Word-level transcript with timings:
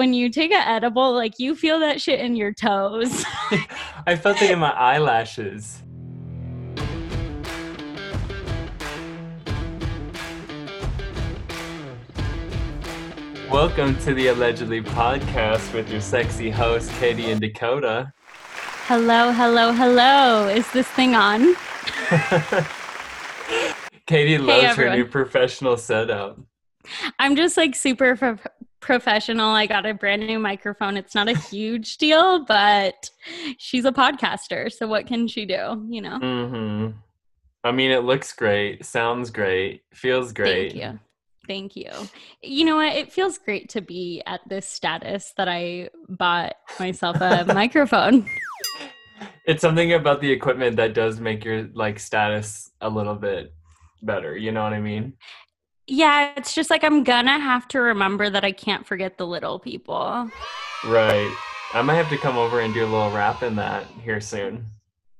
when 0.00 0.14
you 0.14 0.30
take 0.30 0.50
an 0.50 0.66
edible, 0.66 1.12
like 1.12 1.38
you 1.38 1.54
feel 1.54 1.78
that 1.80 2.00
shit 2.00 2.20
in 2.20 2.34
your 2.34 2.54
toes. 2.54 3.22
I 4.06 4.16
felt 4.16 4.40
it 4.40 4.50
in 4.50 4.58
my 4.58 4.70
eyelashes. 4.70 5.82
Welcome 13.50 13.98
to 13.98 14.14
the 14.14 14.28
Allegedly 14.28 14.80
podcast 14.80 15.74
with 15.74 15.90
your 15.90 16.00
sexy 16.00 16.48
hosts, 16.48 16.90
Katie 16.98 17.30
and 17.30 17.38
Dakota. 17.38 18.10
hello, 18.86 19.32
hello, 19.32 19.70
hello. 19.74 20.48
Is 20.48 20.66
this 20.72 20.88
thing 20.88 21.14
on? 21.14 21.54
Katie 24.06 24.38
loves 24.38 24.76
her 24.76 24.96
new 24.96 25.04
professional 25.04 25.76
setup. 25.76 26.40
I'm 27.18 27.36
just 27.36 27.58
like 27.58 27.74
super 27.74 28.16
pro- 28.16 28.38
professional. 28.90 29.50
I 29.50 29.66
got 29.66 29.86
a 29.86 29.94
brand 29.94 30.26
new 30.26 30.40
microphone. 30.40 30.96
It's 30.96 31.14
not 31.14 31.28
a 31.28 31.38
huge 31.38 31.96
deal, 31.98 32.44
but 32.44 33.08
she's 33.56 33.84
a 33.84 33.92
podcaster. 33.92 34.68
So 34.72 34.88
what 34.88 35.06
can 35.06 35.28
she 35.28 35.46
do? 35.46 35.86
You 35.88 36.02
know? 36.02 36.18
Mm-hmm. 36.18 36.98
I 37.62 37.70
mean, 37.70 37.92
it 37.92 38.02
looks 38.02 38.32
great, 38.32 38.84
sounds 38.84 39.30
great, 39.30 39.82
feels 39.94 40.32
great. 40.32 40.72
Thank 40.72 40.82
you. 40.82 40.98
Thank 41.46 41.76
you. 41.76 41.90
You 42.42 42.64
know 42.64 42.76
what? 42.76 42.96
It 42.96 43.12
feels 43.12 43.38
great 43.38 43.68
to 43.70 43.80
be 43.80 44.24
at 44.26 44.40
this 44.48 44.66
status 44.66 45.34
that 45.36 45.46
I 45.46 45.90
bought 46.08 46.56
myself 46.80 47.18
a 47.20 47.44
microphone. 47.54 48.26
It's 49.46 49.60
something 49.60 49.92
about 49.92 50.20
the 50.20 50.32
equipment 50.32 50.78
that 50.78 50.94
does 50.94 51.20
make 51.20 51.44
your 51.44 51.68
like 51.74 52.00
status 52.00 52.72
a 52.80 52.90
little 52.90 53.14
bit 53.14 53.52
better. 54.02 54.36
You 54.36 54.50
know 54.50 54.64
what 54.64 54.72
I 54.72 54.80
mean? 54.80 55.12
Yeah, 55.90 56.32
it's 56.36 56.54
just 56.54 56.70
like 56.70 56.84
I'm 56.84 57.02
gonna 57.02 57.38
have 57.40 57.66
to 57.68 57.80
remember 57.80 58.30
that 58.30 58.44
I 58.44 58.52
can't 58.52 58.86
forget 58.86 59.18
the 59.18 59.26
little 59.26 59.58
people. 59.58 60.30
Right. 60.84 61.36
I 61.72 61.82
might 61.82 61.96
have 61.96 62.08
to 62.10 62.18
come 62.18 62.36
over 62.38 62.60
and 62.60 62.72
do 62.74 62.84
a 62.84 62.86
little 62.86 63.10
rap 63.10 63.42
in 63.42 63.56
that 63.56 63.86
here 64.02 64.20
soon. 64.20 64.66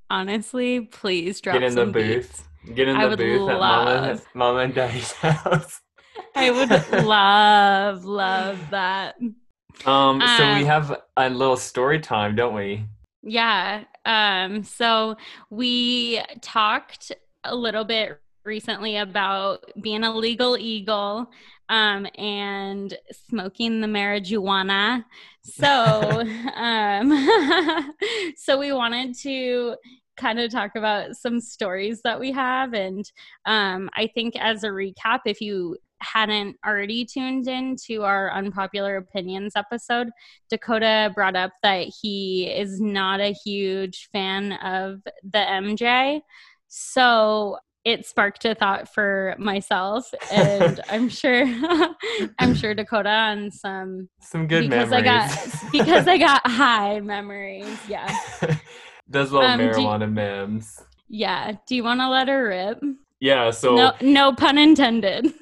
Honestly, 0.08 0.80
please 0.82 1.40
drop 1.40 1.54
Get 1.54 1.62
in 1.62 1.74
the 1.74 1.86
booth. 1.86 2.44
beats. 2.64 2.74
Get 2.74 2.88
in 2.88 2.96
I 2.96 3.06
the 3.06 3.16
booth 3.16 3.48
at 3.48 3.58
Mama, 3.58 4.20
Mama 4.34 4.58
and 4.60 4.74
Daddy's 4.74 5.12
house. 5.12 5.80
I 6.34 6.50
would 6.50 6.70
love, 7.04 8.04
love 8.04 8.70
that. 8.70 9.16
Um, 9.86 10.26
so 10.26 10.52
we 10.52 10.62
Um, 10.62 10.64
have 10.64 11.00
a 11.16 11.30
little 11.30 11.56
story 11.56 12.00
time, 12.00 12.36
don't 12.36 12.54
we? 12.54 12.84
Yeah. 13.22 13.84
Um, 14.04 14.62
so 14.64 15.16
we 15.50 16.22
talked 16.40 17.12
a 17.44 17.54
little 17.54 17.84
bit 17.84 18.20
recently 18.44 18.96
about 18.96 19.64
being 19.80 20.04
a 20.04 20.14
legal 20.14 20.56
eagle 20.56 21.30
um, 21.68 22.06
and 22.16 22.96
smoking 23.28 23.80
the 23.80 23.86
marijuana. 23.86 25.04
So, 25.42 25.68
um, 26.56 27.92
so 28.36 28.58
we 28.58 28.72
wanted 28.72 29.16
to 29.18 29.76
kind 30.16 30.38
of 30.38 30.50
talk 30.50 30.72
about 30.76 31.16
some 31.16 31.40
stories 31.40 32.02
that 32.02 32.20
we 32.20 32.32
have. 32.32 32.74
And 32.74 33.10
um, 33.46 33.88
I 33.94 34.06
think 34.06 34.36
as 34.36 34.64
a 34.64 34.68
recap, 34.68 35.20
if 35.24 35.40
you 35.40 35.76
hadn't 36.00 36.56
already 36.66 37.04
tuned 37.04 37.46
in 37.46 37.76
to 37.86 38.02
our 38.02 38.32
unpopular 38.32 38.96
opinions 38.96 39.52
episode, 39.54 40.08
Dakota 40.48 41.12
brought 41.14 41.36
up 41.36 41.52
that 41.62 41.92
he 42.02 42.46
is 42.46 42.80
not 42.80 43.20
a 43.20 43.32
huge 43.32 44.08
fan 44.12 44.52
of 44.52 45.02
the 45.22 45.38
MJ. 45.38 46.20
So 46.68 47.58
it 47.84 48.04
sparked 48.06 48.44
a 48.44 48.54
thought 48.54 48.92
for 48.92 49.34
myself 49.38 50.12
and 50.30 50.80
I'm 50.90 51.08
sure 51.08 51.44
I'm 52.38 52.54
sure 52.54 52.74
Dakota 52.74 53.08
on 53.10 53.50
some 53.50 54.08
Some 54.20 54.46
good 54.46 54.68
because 54.68 54.90
memories. 54.90 55.08
I 55.08 55.48
got 55.62 55.72
because 55.72 56.06
I 56.08 56.18
got 56.18 56.46
high 56.46 57.00
memories. 57.00 57.78
Yeah. 57.88 58.14
Those 59.08 59.32
little 59.32 59.48
Um, 59.48 59.60
marijuana 59.60 60.12
memes. 60.12 60.82
Yeah. 61.08 61.52
Do 61.66 61.74
you 61.74 61.82
want 61.82 62.00
to 62.00 62.08
let 62.08 62.28
her 62.28 62.46
rip? 62.48 62.82
Yeah, 63.18 63.50
so 63.50 63.74
No 63.74 63.92
no 64.00 64.32
pun 64.34 64.56
intended. 64.58 65.32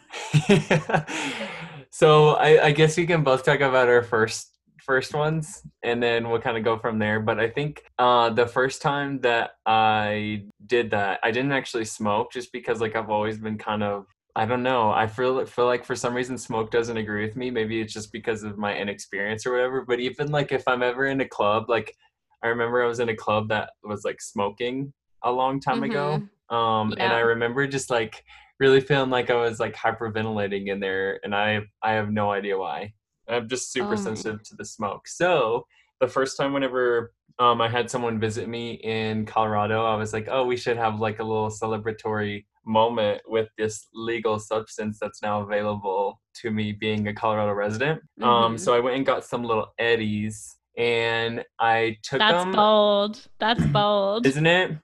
so 1.91 2.31
I, 2.31 2.67
I 2.67 2.73
guess 2.73 2.97
we 2.97 3.07
can 3.07 3.23
both 3.23 3.45
talk 3.45 3.61
about 3.61 3.89
our 3.89 4.03
first 4.03 4.58
first 4.89 5.15
ones 5.15 5.63
and 5.85 6.03
then 6.03 6.29
we'll 6.29 6.41
kind 6.41 6.57
of 6.57 6.65
go 6.65 6.79
from 6.79 6.99
there. 6.99 7.21
But 7.21 7.39
i 7.39 7.49
think 7.49 7.85
uh 7.99 8.31
the 8.31 8.47
first 8.47 8.81
time 8.81 9.21
that 9.21 9.51
i 9.67 10.45
did 10.67 10.91
that 10.93 11.21
i 11.23 11.31
didn't 11.31 11.53
actually 11.53 11.85
smoke 11.85 12.33
just 12.33 12.51
because 12.53 12.81
like 12.81 12.97
i've 12.97 13.11
always 13.11 13.39
been 13.39 13.59
kind 13.59 13.83
of 13.83 14.07
i 14.35 14.45
don't 14.47 14.63
know 14.63 14.91
i 14.91 15.07
feel 15.07 15.45
feel 15.47 15.67
like 15.67 15.85
for 15.85 15.95
some 15.95 16.15
reason 16.15 16.39
smoke 16.39 16.71
doesn't 16.71 16.97
agree 16.97 17.25
with 17.27 17.37
me. 17.37 17.51
Maybe 17.51 17.81
it's 17.81 17.93
just 17.93 18.13
because 18.13 18.43
of 18.43 18.57
my 18.57 18.77
inexperience 18.77 19.45
or 19.47 19.53
whatever. 19.53 19.85
But 19.87 20.01
even 20.01 20.33
like 20.33 20.51
if 20.53 20.65
i'm 20.67 20.83
ever 20.83 21.07
in 21.07 21.21
a 21.21 21.29
club 21.29 21.69
like 21.69 21.95
i 22.43 22.49
remember 22.49 22.83
i 22.83 22.87
was 22.87 23.01
in 23.01 23.11
a 23.11 23.17
club 23.17 23.49
that 23.49 23.71
was 23.83 24.05
like 24.05 24.21
smoking 24.21 24.93
a 25.25 25.31
long 25.31 25.61
time 25.61 25.83
ago 25.83 26.23
um 26.57 26.95
and 26.99 27.13
i 27.13 27.19
remember 27.19 27.67
just 27.67 27.91
like 27.91 28.25
really 28.61 28.81
feeling 28.81 29.11
like 29.11 29.31
i 29.31 29.35
was 29.35 29.59
like 29.59 29.75
hyperventilating 29.75 30.69
in 30.69 30.81
there 30.81 31.21
and 31.25 31.35
i 31.35 31.61
i 31.83 31.93
have 31.93 32.11
no 32.11 32.31
idea 32.31 32.57
why 32.57 32.93
i'm 33.29 33.49
just 33.49 33.73
super 33.73 33.95
Oh. 33.95 33.97
sensitive 33.97 34.43
to 34.45 34.57
the 34.57 34.65
smoke 34.65 35.07
so 35.09 35.67
the 36.01 36.09
first 36.09 36.37
time 36.37 36.53
whenever 36.53 37.13
um, 37.39 37.61
i 37.61 37.69
had 37.69 37.91
someone 37.91 38.19
visit 38.21 38.49
me 38.49 38.75
in 38.85 39.25
colorado 39.27 39.85
i 39.85 39.95
was 39.95 40.13
like 40.13 40.29
oh 40.31 40.45
we 40.45 40.57
should 40.57 40.77
have 40.77 40.99
like 41.01 41.19
a 41.21 41.25
little 41.25 41.49
celebratory 41.51 42.45
moment 42.67 43.21
with 43.27 43.49
this 43.57 43.87
legal 43.95 44.39
substance 44.39 44.99
that's 45.01 45.23
now 45.23 45.41
available 45.43 46.21
to 46.35 46.51
me 46.51 46.73
being 46.73 47.09
a 47.09 47.15
colorado 47.15 47.53
resident 47.53 48.01
um 48.23 48.57
Mhm. 48.57 48.61
so 48.61 48.75
i 48.75 48.81
went 48.81 48.97
and 48.97 49.07
got 49.07 49.25
some 49.25 49.43
little 49.45 49.69
eddies 49.79 50.57
and 50.77 51.45
i 51.59 51.97
took 52.05 52.21
them. 52.21 52.29
That's 52.29 52.45
them 52.45 52.53
bold. 52.53 53.29
That's 53.41 53.67
bold. 53.73 54.27
isn't 54.27 54.47
it 54.47 54.77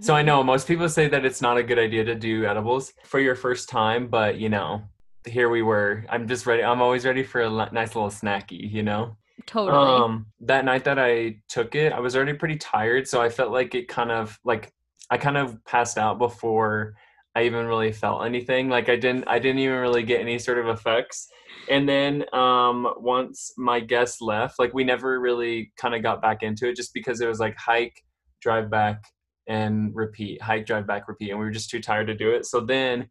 so 0.00 0.14
I 0.16 0.22
Mhm. 0.22 0.26
know 0.26 0.42
most 0.42 0.66
people 0.66 0.88
say 0.88 1.06
that 1.08 1.24
it's 1.24 1.40
not 1.40 1.56
a 1.56 1.62
good 1.62 1.78
idea 1.78 2.04
to 2.04 2.16
do 2.16 2.44
edibles 2.44 2.92
for 3.04 3.20
your 3.20 3.36
first 3.36 3.68
time, 3.68 4.08
but 4.08 4.36
you 4.36 4.48
know, 4.48 4.82
here 5.26 5.48
we 5.48 5.62
were. 5.62 6.04
I'm 6.08 6.28
just 6.28 6.46
ready. 6.46 6.62
I'm 6.62 6.82
always 6.82 7.04
ready 7.04 7.22
for 7.22 7.40
a 7.40 7.50
nice 7.50 7.94
little 7.94 8.10
snacky, 8.10 8.70
you 8.72 8.82
know. 8.82 9.16
totally. 9.46 10.02
Um, 10.02 10.26
that 10.40 10.64
night 10.64 10.84
that 10.84 10.98
I 10.98 11.36
took 11.48 11.74
it, 11.74 11.92
I 11.92 12.00
was 12.00 12.16
already 12.16 12.34
pretty 12.34 12.56
tired, 12.56 13.08
so 13.08 13.20
I 13.20 13.28
felt 13.28 13.52
like 13.52 13.74
it 13.74 13.88
kind 13.88 14.10
of 14.10 14.38
like 14.44 14.72
I 15.10 15.18
kind 15.18 15.36
of 15.36 15.62
passed 15.64 15.98
out 15.98 16.18
before 16.18 16.94
I 17.34 17.44
even 17.44 17.66
really 17.66 17.92
felt 17.92 18.24
anything. 18.24 18.68
Like 18.68 18.88
I 18.88 18.96
didn't 18.96 19.24
I 19.26 19.38
didn't 19.38 19.60
even 19.60 19.78
really 19.78 20.02
get 20.02 20.20
any 20.20 20.38
sort 20.38 20.58
of 20.58 20.68
effects. 20.68 21.28
And 21.68 21.88
then 21.88 22.24
um 22.34 22.92
once 22.96 23.52
my 23.56 23.80
guests 23.80 24.20
left, 24.20 24.58
like 24.58 24.74
we 24.74 24.84
never 24.84 25.20
really 25.20 25.72
kind 25.76 25.94
of 25.94 26.02
got 26.02 26.22
back 26.22 26.42
into 26.42 26.68
it 26.68 26.76
just 26.76 26.94
because 26.94 27.20
it 27.20 27.26
was 27.26 27.40
like 27.40 27.56
hike, 27.56 28.02
drive 28.40 28.70
back 28.70 29.02
and 29.46 29.94
repeat, 29.94 30.40
hike, 30.42 30.66
drive 30.66 30.86
back, 30.86 31.08
repeat, 31.08 31.30
and 31.30 31.38
we 31.38 31.44
were 31.44 31.50
just 31.50 31.70
too 31.70 31.80
tired 31.80 32.06
to 32.06 32.14
do 32.14 32.30
it. 32.30 32.46
So 32.46 32.60
then 32.60 33.08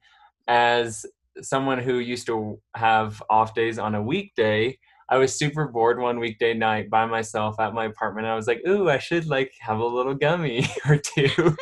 as 0.47 1.05
someone 1.41 1.79
who 1.79 1.99
used 1.99 2.27
to 2.27 2.59
have 2.75 3.21
off 3.29 3.53
days 3.53 3.79
on 3.79 3.95
a 3.95 4.01
weekday, 4.01 4.77
I 5.11 5.17
was 5.17 5.35
super 5.35 5.67
bored 5.67 5.99
one 5.99 6.19
weekday 6.19 6.53
night 6.53 6.89
by 6.89 7.05
myself 7.07 7.59
at 7.59 7.73
my 7.73 7.85
apartment. 7.85 8.27
I 8.27 8.35
was 8.35 8.45
like, 8.47 8.61
"Ooh, 8.67 8.89
I 8.89 8.99
should 8.99 9.25
like 9.25 9.51
have 9.59 9.79
a 9.79 9.85
little 9.85 10.13
gummy 10.13 10.67
or 10.89 10.97
two. 10.97 11.57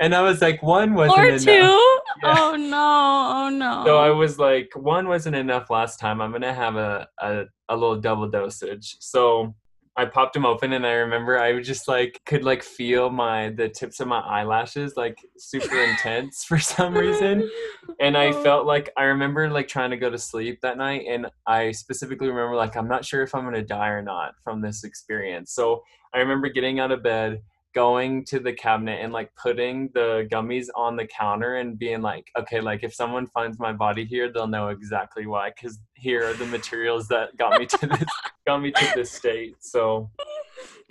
and 0.00 0.14
I 0.14 0.22
was 0.22 0.42
like, 0.42 0.62
"One 0.62 0.94
wasn't 0.94 1.18
or 1.20 1.26
enough." 1.28 1.42
two? 1.44 1.84
Yeah. 2.24 2.34
Oh 2.36 2.56
no! 2.56 3.30
Oh 3.32 3.48
no! 3.48 3.84
So 3.84 3.98
I 3.98 4.10
was 4.10 4.40
like, 4.40 4.70
"One 4.74 5.06
wasn't 5.06 5.36
enough 5.36 5.70
last 5.70 6.00
time. 6.00 6.20
I'm 6.20 6.32
gonna 6.32 6.52
have 6.52 6.74
a 6.74 7.06
a, 7.20 7.44
a 7.68 7.76
little 7.76 8.00
double 8.00 8.28
dosage." 8.28 8.96
So 8.98 9.54
I 9.98 10.04
popped 10.04 10.34
them 10.34 10.46
open, 10.46 10.72
and 10.74 10.86
I 10.86 10.92
remember 10.92 11.38
I 11.40 11.60
just 11.60 11.88
like 11.88 12.20
could 12.24 12.44
like 12.44 12.62
feel 12.62 13.10
my 13.10 13.50
the 13.50 13.68
tips 13.68 13.98
of 13.98 14.06
my 14.06 14.20
eyelashes 14.20 14.94
like 14.96 15.18
super 15.36 15.76
intense 15.82 16.44
for 16.44 16.58
some 16.58 16.94
reason 16.94 17.50
and 18.00 18.16
I 18.16 18.28
Oh. 18.28 18.42
felt 18.44 18.66
like 18.66 18.90
I 18.96 19.04
remember 19.04 19.50
like 19.50 19.66
trying 19.66 19.90
to 19.90 19.96
go 19.96 20.08
to 20.08 20.16
sleep 20.18 20.60
that 20.62 20.78
night, 20.78 21.06
and 21.08 21.26
I 21.48 21.72
specifically 21.72 22.28
remember 22.28 22.54
like 22.54 22.76
I'm 22.76 22.86
not 22.86 23.04
sure 23.04 23.22
if 23.22 23.34
I'm 23.34 23.42
gonna 23.44 23.60
die 23.64 23.88
or 23.88 24.00
not 24.02 24.34
from 24.44 24.60
this 24.62 24.84
experience. 24.84 25.52
So 25.52 25.82
I 26.14 26.18
remember 26.18 26.48
getting 26.48 26.78
out 26.78 26.92
of 26.92 27.02
bed, 27.02 27.42
going 27.74 28.24
to 28.26 28.40
the 28.40 28.52
cabinet, 28.52 29.00
and 29.02 29.12
like 29.12 29.30
putting 29.34 29.88
the 29.94 30.26
gummies 30.32 30.66
on 30.74 30.96
the 30.96 31.06
counter 31.06 31.56
and 31.56 31.78
being 31.78 32.02
like, 32.02 32.26
okay, 32.38 32.60
like 32.60 32.82
if 32.82 32.94
someone 32.94 33.26
finds 33.26 33.58
my 33.58 33.72
body 33.72 34.04
here, 34.04 34.32
they'll 34.32 34.46
know 34.46 34.68
exactly 34.68 35.26
why, 35.26 35.50
because 35.50 35.78
here 35.94 36.24
are 36.28 36.34
the 36.34 36.46
materials 36.46 37.08
that 37.08 37.36
got 37.36 37.58
me 37.58 37.66
to 37.66 37.86
this 37.86 38.04
got 38.46 38.62
me 38.62 38.70
to 38.72 38.92
this 38.94 39.10
state. 39.10 39.54
So 39.60 40.10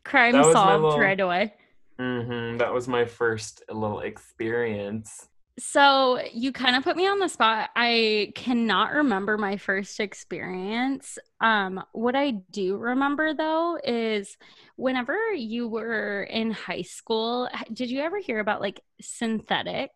Crime 0.03 0.33
that 0.33 0.45
was 0.45 0.55
my 0.55 0.61
solved 0.61 0.83
little- 0.83 0.99
right 0.99 1.19
away. 1.19 1.53
hmm 1.99 2.57
that 2.57 2.73
was 2.73 2.87
my 2.87 3.05
first 3.05 3.63
little 3.69 4.01
experience. 4.01 5.27
So 5.59 6.19
you 6.33 6.51
kind 6.51 6.75
of 6.75 6.83
put 6.83 6.95
me 6.95 7.07
on 7.07 7.17
the 7.17 7.27
spot. 7.27 7.71
I 7.75 8.31
cannot 8.35 8.93
remember 8.93 9.37
my 9.39 9.57
first 9.57 9.99
experience. 9.99 11.17
Um, 11.41 11.83
what 11.93 12.15
I 12.15 12.31
do 12.51 12.77
remember 12.77 13.33
though 13.33 13.79
is 13.83 14.37
whenever 14.75 15.17
you 15.33 15.67
were 15.67 16.23
in 16.23 16.51
high 16.51 16.83
school, 16.83 17.49
did 17.73 17.89
you 17.89 18.01
ever 18.01 18.19
hear 18.19 18.39
about 18.39 18.61
like 18.61 18.81
synthetic? 19.01 19.89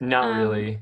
Not 0.00 0.22
Um, 0.22 0.36
really. 0.36 0.80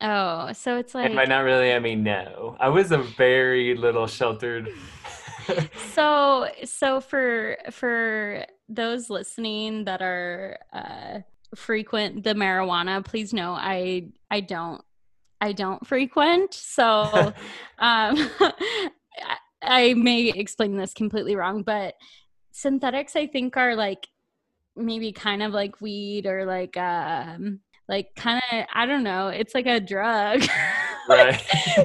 Oh, 0.00 0.52
so 0.52 0.78
it's 0.78 0.94
like 0.94 1.12
and 1.12 1.16
by 1.16 1.24
not 1.24 1.40
really, 1.40 1.72
I 1.72 1.78
mean 1.78 2.02
no. 2.02 2.56
I 2.60 2.68
was 2.68 2.92
a 2.92 2.98
very 2.98 3.74
little 3.76 4.06
sheltered 4.06 4.68
so 5.76 6.48
so 6.64 7.00
for 7.00 7.56
for 7.70 8.46
those 8.68 9.10
listening 9.10 9.84
that 9.84 10.02
are 10.02 10.58
uh 10.72 11.20
frequent 11.54 12.24
the 12.24 12.34
marijuana 12.34 13.04
please 13.04 13.32
know 13.32 13.52
i 13.52 14.06
i 14.30 14.40
don't 14.40 14.82
i 15.40 15.52
don't 15.52 15.86
frequent 15.86 16.52
so 16.52 17.32
um 17.78 18.30
I 19.66 19.94
may 19.94 20.28
explain 20.28 20.76
this 20.76 20.94
completely 20.94 21.36
wrong, 21.36 21.62
but 21.62 21.94
synthetics 22.52 23.16
I 23.16 23.26
think 23.26 23.56
are 23.56 23.74
like 23.74 24.08
maybe 24.76 25.12
kind 25.12 25.42
of 25.42 25.52
like 25.52 25.80
weed 25.80 26.26
or 26.26 26.44
like 26.44 26.76
um 26.76 27.60
like 27.88 28.08
kind 28.16 28.40
of 28.52 28.64
I 28.72 28.86
don't 28.86 29.02
know, 29.04 29.28
it's 29.28 29.54
like 29.54 29.66
a 29.66 29.80
drug. 29.80 30.42
Right. 31.06 31.38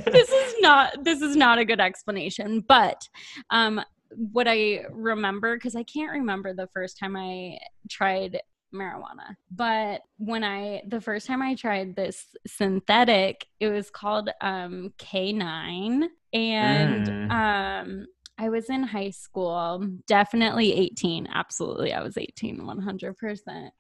this 0.06 0.30
is 0.30 0.56
not 0.62 1.04
this 1.04 1.21
is 1.21 1.36
not 1.36 1.57
a 1.57 1.66
good 1.66 1.81
explanation, 1.81 2.63
but 2.66 3.06
um 3.50 3.81
what 4.12 4.48
I 4.48 4.86
remember 4.89 5.60
cuz 5.60 5.75
I 5.75 5.83
can't 5.83 6.13
remember 6.13 6.54
the 6.54 6.69
first 6.74 6.98
time 6.98 7.18
I 7.18 7.57
tried 7.89 8.39
marijuana. 8.74 9.36
But 9.51 10.01
when 10.18 10.44
I 10.44 10.81
the 10.88 11.01
first 11.01 11.27
time 11.27 11.42
I 11.42 11.56
tried 11.56 11.95
this 11.95 12.25
synthetic, 12.48 13.45
it 13.60 13.69
was 13.69 13.89
called 13.89 14.30
um 14.42 14.94
K9 14.98 16.07
and 16.33 17.07
mm. 17.07 17.31
um 17.31 18.07
I 18.39 18.48
was 18.48 18.69
in 18.69 18.83
high 18.83 19.10
school, 19.10 19.86
definitely 20.07 20.71
18. 20.71 21.27
Absolutely. 21.33 21.92
I 21.92 22.01
was 22.01 22.18
18, 22.18 22.60
100%. 22.62 23.71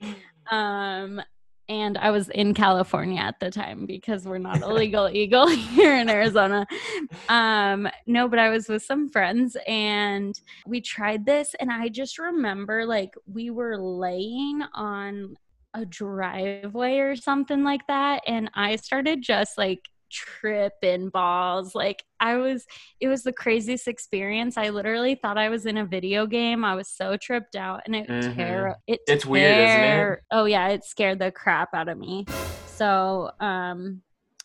Um, 0.51 1.21
and 1.69 1.99
I 1.99 2.09
was 2.09 2.29
in 2.29 2.55
California 2.55 3.21
at 3.21 3.39
the 3.39 3.51
time 3.51 3.85
because 3.85 4.25
we're 4.25 4.39
not 4.39 4.63
a 4.63 4.73
legal 4.73 5.07
eagle 5.13 5.47
here 5.47 5.95
in 5.95 6.09
Arizona. 6.09 6.65
Um, 7.29 7.87
no, 8.07 8.27
but 8.27 8.39
I 8.39 8.49
was 8.49 8.67
with 8.67 8.81
some 8.81 9.07
friends 9.07 9.55
and 9.67 10.39
we 10.65 10.81
tried 10.81 11.25
this, 11.25 11.55
and 11.59 11.71
I 11.71 11.87
just 11.87 12.17
remember 12.17 12.85
like 12.85 13.13
we 13.31 13.51
were 13.51 13.77
laying 13.77 14.63
on 14.73 15.35
a 15.75 15.85
driveway 15.85 16.97
or 16.97 17.15
something 17.15 17.63
like 17.63 17.85
that, 17.87 18.23
and 18.27 18.49
I 18.55 18.75
started 18.75 19.21
just 19.21 19.57
like 19.57 19.87
tripping 20.09 21.09
balls. 21.09 21.75
Like 21.75 22.03
I 22.19 22.37
was, 22.37 22.65
it 22.99 23.07
was 23.07 23.23
the 23.23 23.33
craziest 23.33 23.87
experience. 23.87 24.57
I 24.57 24.69
literally 24.69 25.15
thought 25.15 25.37
I 25.37 25.49
was 25.49 25.65
in 25.65 25.77
a 25.77 25.85
video 25.85 26.25
game. 26.25 26.63
I 26.65 26.75
was 26.75 26.89
so 26.89 27.17
tripped 27.17 27.55
out, 27.55 27.81
and 27.85 27.95
it 27.95 28.07
mm-hmm. 28.07 28.35
terror. 28.35 28.75
It 28.87 29.01
it's 29.07 29.23
ter- 29.23 29.29
weird, 29.29 29.57
isn't 29.57 30.13
it? 30.13 30.19
Oh 30.31 30.45
yeah, 30.45 30.69
it 30.69 30.83
scared 30.83 31.19
the 31.19 31.31
crap 31.31 31.69
out 31.73 31.89
of 31.89 31.97
me. 31.97 32.25
So 32.67 33.31
um, 33.39 34.01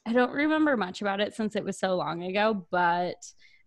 I 0.06 0.12
don't 0.12 0.32
remember 0.32 0.76
much 0.76 1.00
about 1.00 1.20
it 1.20 1.34
since 1.34 1.56
it 1.56 1.64
was 1.64 1.78
so 1.78 1.96
long 1.96 2.24
ago, 2.24 2.66
but 2.70 3.16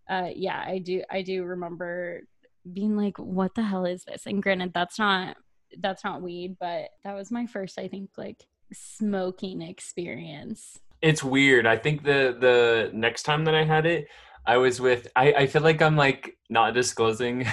uh, 0.10 0.30
yeah, 0.36 0.64
I 0.66 0.80
do. 0.80 1.04
I 1.10 1.22
do 1.22 1.44
remember 1.44 2.22
being 2.72 2.96
like, 2.96 3.18
"What 3.18 3.56
the 3.56 3.64
hell 3.64 3.86
is 3.86 4.04
this?" 4.06 4.26
And 4.26 4.44
granted, 4.44 4.74
that's 4.74 5.00
not 5.00 5.38
that's 5.80 6.04
not 6.04 6.22
weed, 6.22 6.58
but 6.60 6.90
that 7.04 7.16
was 7.16 7.32
my 7.32 7.46
first, 7.46 7.80
I 7.80 7.88
think, 7.88 8.12
like 8.18 8.46
smoking 8.74 9.62
experience 9.62 10.80
it's 11.02 11.24
weird. 11.24 11.66
I 11.66 11.78
think 11.78 12.04
the 12.04 12.36
the 12.40 12.92
next 12.94 13.24
time 13.24 13.46
that 13.46 13.56
I 13.56 13.64
had 13.64 13.86
it, 13.86 14.08
I 14.46 14.58
was 14.58 14.80
with 14.80 15.08
I, 15.16 15.34
I 15.34 15.48
feel 15.48 15.62
like 15.62 15.82
I'm 15.82 15.98
like 15.98 16.38
not 16.50 16.74
disclosing 16.74 17.46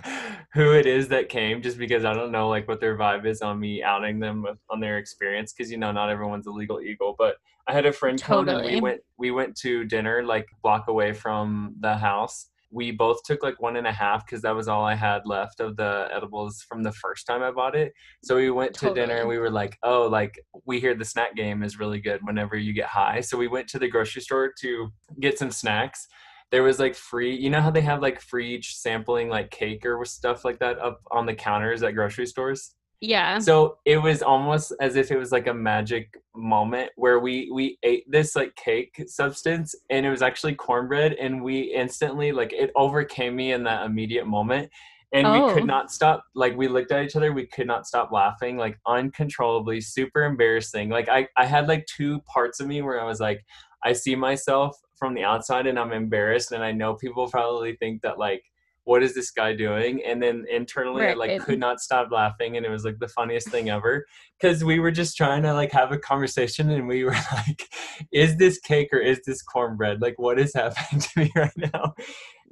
who 0.54 0.72
it 0.72 0.86
is 0.86 1.08
that 1.08 1.28
came 1.28 1.60
just 1.60 1.76
because 1.76 2.04
I 2.04 2.14
don't 2.14 2.30
know 2.30 2.48
like 2.48 2.68
what 2.68 2.80
their 2.80 2.96
vibe 2.96 3.26
is 3.26 3.42
on 3.42 3.58
me 3.58 3.82
outing 3.82 4.20
them 4.20 4.42
with, 4.42 4.58
on 4.70 4.80
their 4.80 4.98
experience 4.98 5.52
because 5.52 5.70
you 5.70 5.76
know 5.76 5.90
not 5.90 6.08
everyone's 6.08 6.46
a 6.46 6.52
legal 6.52 6.80
eagle 6.80 7.16
but 7.18 7.36
I 7.66 7.72
had 7.72 7.84
a 7.84 7.92
friend 7.92 8.16
totally. 8.16 8.46
come 8.46 8.64
and 8.64 8.74
we 8.74 8.80
went 8.80 9.00
we 9.18 9.30
went 9.32 9.56
to 9.58 9.84
dinner 9.84 10.22
like 10.22 10.46
block 10.62 10.86
away 10.86 11.12
from 11.12 11.74
the 11.80 11.96
house 11.96 12.48
we 12.70 12.90
both 12.90 13.22
took 13.24 13.42
like 13.42 13.60
one 13.60 13.76
and 13.76 13.86
a 13.86 13.92
half 13.92 14.26
because 14.26 14.42
that 14.42 14.54
was 14.54 14.68
all 14.68 14.84
I 14.84 14.94
had 14.94 15.22
left 15.24 15.60
of 15.60 15.76
the 15.76 16.08
edibles 16.12 16.64
from 16.68 16.82
the 16.82 16.92
first 16.92 17.26
time 17.26 17.42
I 17.42 17.50
bought 17.50 17.76
it. 17.76 17.92
So 18.22 18.36
we 18.36 18.50
went 18.50 18.74
to 18.74 18.80
totally. 18.80 19.00
dinner 19.00 19.20
and 19.20 19.28
we 19.28 19.38
were 19.38 19.50
like, 19.50 19.78
oh, 19.82 20.06
like 20.08 20.38
we 20.64 20.80
hear 20.80 20.94
the 20.94 21.04
snack 21.04 21.36
game 21.36 21.62
is 21.62 21.78
really 21.78 22.00
good 22.00 22.20
whenever 22.22 22.56
you 22.56 22.72
get 22.72 22.86
high. 22.86 23.20
So 23.20 23.38
we 23.38 23.48
went 23.48 23.68
to 23.68 23.78
the 23.78 23.88
grocery 23.88 24.22
store 24.22 24.52
to 24.60 24.92
get 25.20 25.38
some 25.38 25.50
snacks. 25.50 26.06
There 26.50 26.62
was 26.62 26.78
like 26.78 26.94
free, 26.94 27.36
you 27.36 27.50
know 27.50 27.60
how 27.60 27.70
they 27.70 27.80
have 27.80 28.02
like 28.02 28.20
free 28.20 28.60
sampling 28.62 29.28
like 29.28 29.50
cake 29.50 29.84
or 29.84 30.04
stuff 30.04 30.44
like 30.44 30.58
that 30.60 30.78
up 30.78 31.00
on 31.10 31.26
the 31.26 31.34
counters 31.34 31.82
at 31.82 31.94
grocery 31.94 32.26
stores? 32.26 32.74
Yeah. 33.00 33.38
So 33.38 33.78
it 33.84 33.98
was 33.98 34.22
almost 34.22 34.72
as 34.80 34.96
if 34.96 35.10
it 35.10 35.18
was 35.18 35.30
like 35.30 35.46
a 35.46 35.54
magic 35.54 36.16
moment 36.34 36.90
where 36.96 37.18
we 37.18 37.50
we 37.52 37.78
ate 37.82 38.10
this 38.10 38.34
like 38.34 38.54
cake 38.56 39.02
substance 39.06 39.74
and 39.90 40.06
it 40.06 40.10
was 40.10 40.22
actually 40.22 40.54
cornbread 40.54 41.12
and 41.14 41.42
we 41.42 41.74
instantly 41.74 42.32
like 42.32 42.52
it 42.52 42.70
overcame 42.74 43.36
me 43.36 43.52
in 43.52 43.64
that 43.64 43.84
immediate 43.84 44.26
moment 44.26 44.70
and 45.12 45.26
oh. 45.26 45.46
we 45.46 45.54
could 45.54 45.62
oh. 45.62 45.66
not 45.66 45.90
stop 45.90 46.24
like 46.34 46.56
we 46.56 46.68
looked 46.68 46.92
at 46.92 47.04
each 47.04 47.16
other 47.16 47.32
we 47.32 47.46
could 47.46 47.66
not 47.66 47.86
stop 47.86 48.12
laughing 48.12 48.56
like 48.56 48.78
uncontrollably 48.86 49.80
super 49.80 50.24
embarrassing 50.24 50.88
like 50.90 51.08
I 51.08 51.28
I 51.36 51.46
had 51.46 51.68
like 51.68 51.86
two 51.86 52.20
parts 52.20 52.60
of 52.60 52.66
me 52.66 52.82
where 52.82 53.00
I 53.00 53.04
was 53.04 53.20
like 53.20 53.44
I 53.84 53.92
see 53.92 54.16
myself 54.16 54.76
from 54.98 55.14
the 55.14 55.24
outside 55.24 55.66
and 55.66 55.78
I'm 55.78 55.92
embarrassed 55.92 56.52
and 56.52 56.62
I 56.62 56.72
know 56.72 56.94
people 56.94 57.28
probably 57.28 57.76
think 57.76 58.02
that 58.02 58.18
like 58.18 58.42
what 58.86 59.02
is 59.02 59.14
this 59.14 59.32
guy 59.32 59.52
doing? 59.52 60.00
And 60.06 60.22
then 60.22 60.44
internally, 60.48 61.02
right. 61.02 61.10
I 61.10 61.14
like 61.14 61.40
could 61.40 61.58
not 61.58 61.80
stop 61.80 62.12
laughing, 62.12 62.56
and 62.56 62.64
it 62.64 62.70
was 62.70 62.84
like 62.84 63.00
the 63.00 63.08
funniest 63.08 63.48
thing 63.48 63.68
ever 63.68 64.06
because 64.40 64.64
we 64.64 64.78
were 64.78 64.92
just 64.92 65.16
trying 65.16 65.42
to 65.42 65.52
like 65.52 65.72
have 65.72 65.90
a 65.90 65.98
conversation, 65.98 66.70
and 66.70 66.86
we 66.86 67.02
were 67.02 67.10
like, 67.32 67.68
"Is 68.12 68.36
this 68.36 68.60
cake 68.60 68.88
or 68.92 69.00
is 69.00 69.20
this 69.26 69.42
cornbread? 69.42 70.00
Like, 70.00 70.14
what 70.18 70.38
is 70.38 70.54
happening 70.54 71.02
to 71.02 71.18
me 71.18 71.32
right 71.34 71.72
now?" 71.74 71.94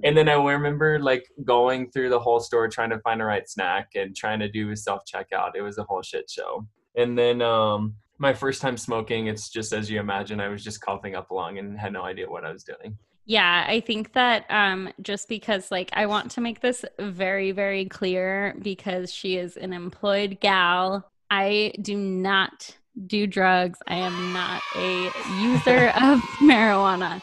And 0.02 0.16
then 0.16 0.28
I 0.28 0.34
remember 0.34 0.98
like 0.98 1.24
going 1.44 1.92
through 1.92 2.10
the 2.10 2.18
whole 2.18 2.40
store 2.40 2.66
trying 2.68 2.90
to 2.90 2.98
find 2.98 3.20
the 3.20 3.26
right 3.26 3.48
snack 3.48 3.90
and 3.94 4.14
trying 4.16 4.40
to 4.40 4.48
do 4.50 4.70
a 4.72 4.76
self 4.76 5.02
checkout. 5.06 5.52
It 5.54 5.62
was 5.62 5.78
a 5.78 5.84
whole 5.84 6.02
shit 6.02 6.28
show. 6.28 6.66
And 6.96 7.16
then 7.16 7.42
um, 7.42 7.94
my 8.18 8.34
first 8.34 8.60
time 8.60 8.76
smoking, 8.76 9.28
it's 9.28 9.48
just 9.50 9.72
as 9.72 9.88
you 9.88 10.00
imagine, 10.00 10.40
I 10.40 10.48
was 10.48 10.64
just 10.64 10.80
coughing 10.80 11.14
up 11.14 11.30
along 11.30 11.58
and 11.58 11.78
had 11.78 11.92
no 11.92 12.02
idea 12.02 12.28
what 12.28 12.44
I 12.44 12.52
was 12.52 12.64
doing. 12.64 12.98
Yeah, 13.26 13.64
I 13.66 13.80
think 13.80 14.12
that 14.12 14.44
um, 14.50 14.90
just 15.00 15.28
because, 15.28 15.70
like, 15.70 15.88
I 15.94 16.06
want 16.06 16.30
to 16.32 16.42
make 16.42 16.60
this 16.60 16.84
very, 16.98 17.52
very 17.52 17.86
clear 17.86 18.54
because 18.60 19.12
she 19.12 19.36
is 19.36 19.56
an 19.56 19.72
employed 19.72 20.38
gal. 20.40 21.10
I 21.30 21.72
do 21.80 21.96
not 21.96 22.76
do 23.06 23.26
drugs. 23.26 23.78
I 23.88 23.96
am 23.96 24.32
not 24.34 24.62
a 24.76 25.10
user 25.40 25.88
of 26.02 26.20
marijuana, 26.42 27.22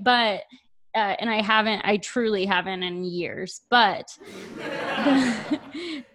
but, 0.00 0.42
uh, 0.94 1.16
and 1.20 1.28
I 1.28 1.42
haven't, 1.42 1.82
I 1.84 1.98
truly 1.98 2.46
haven't 2.46 2.82
in 2.82 3.04
years, 3.04 3.60
but 3.68 4.16
the, 4.56 5.60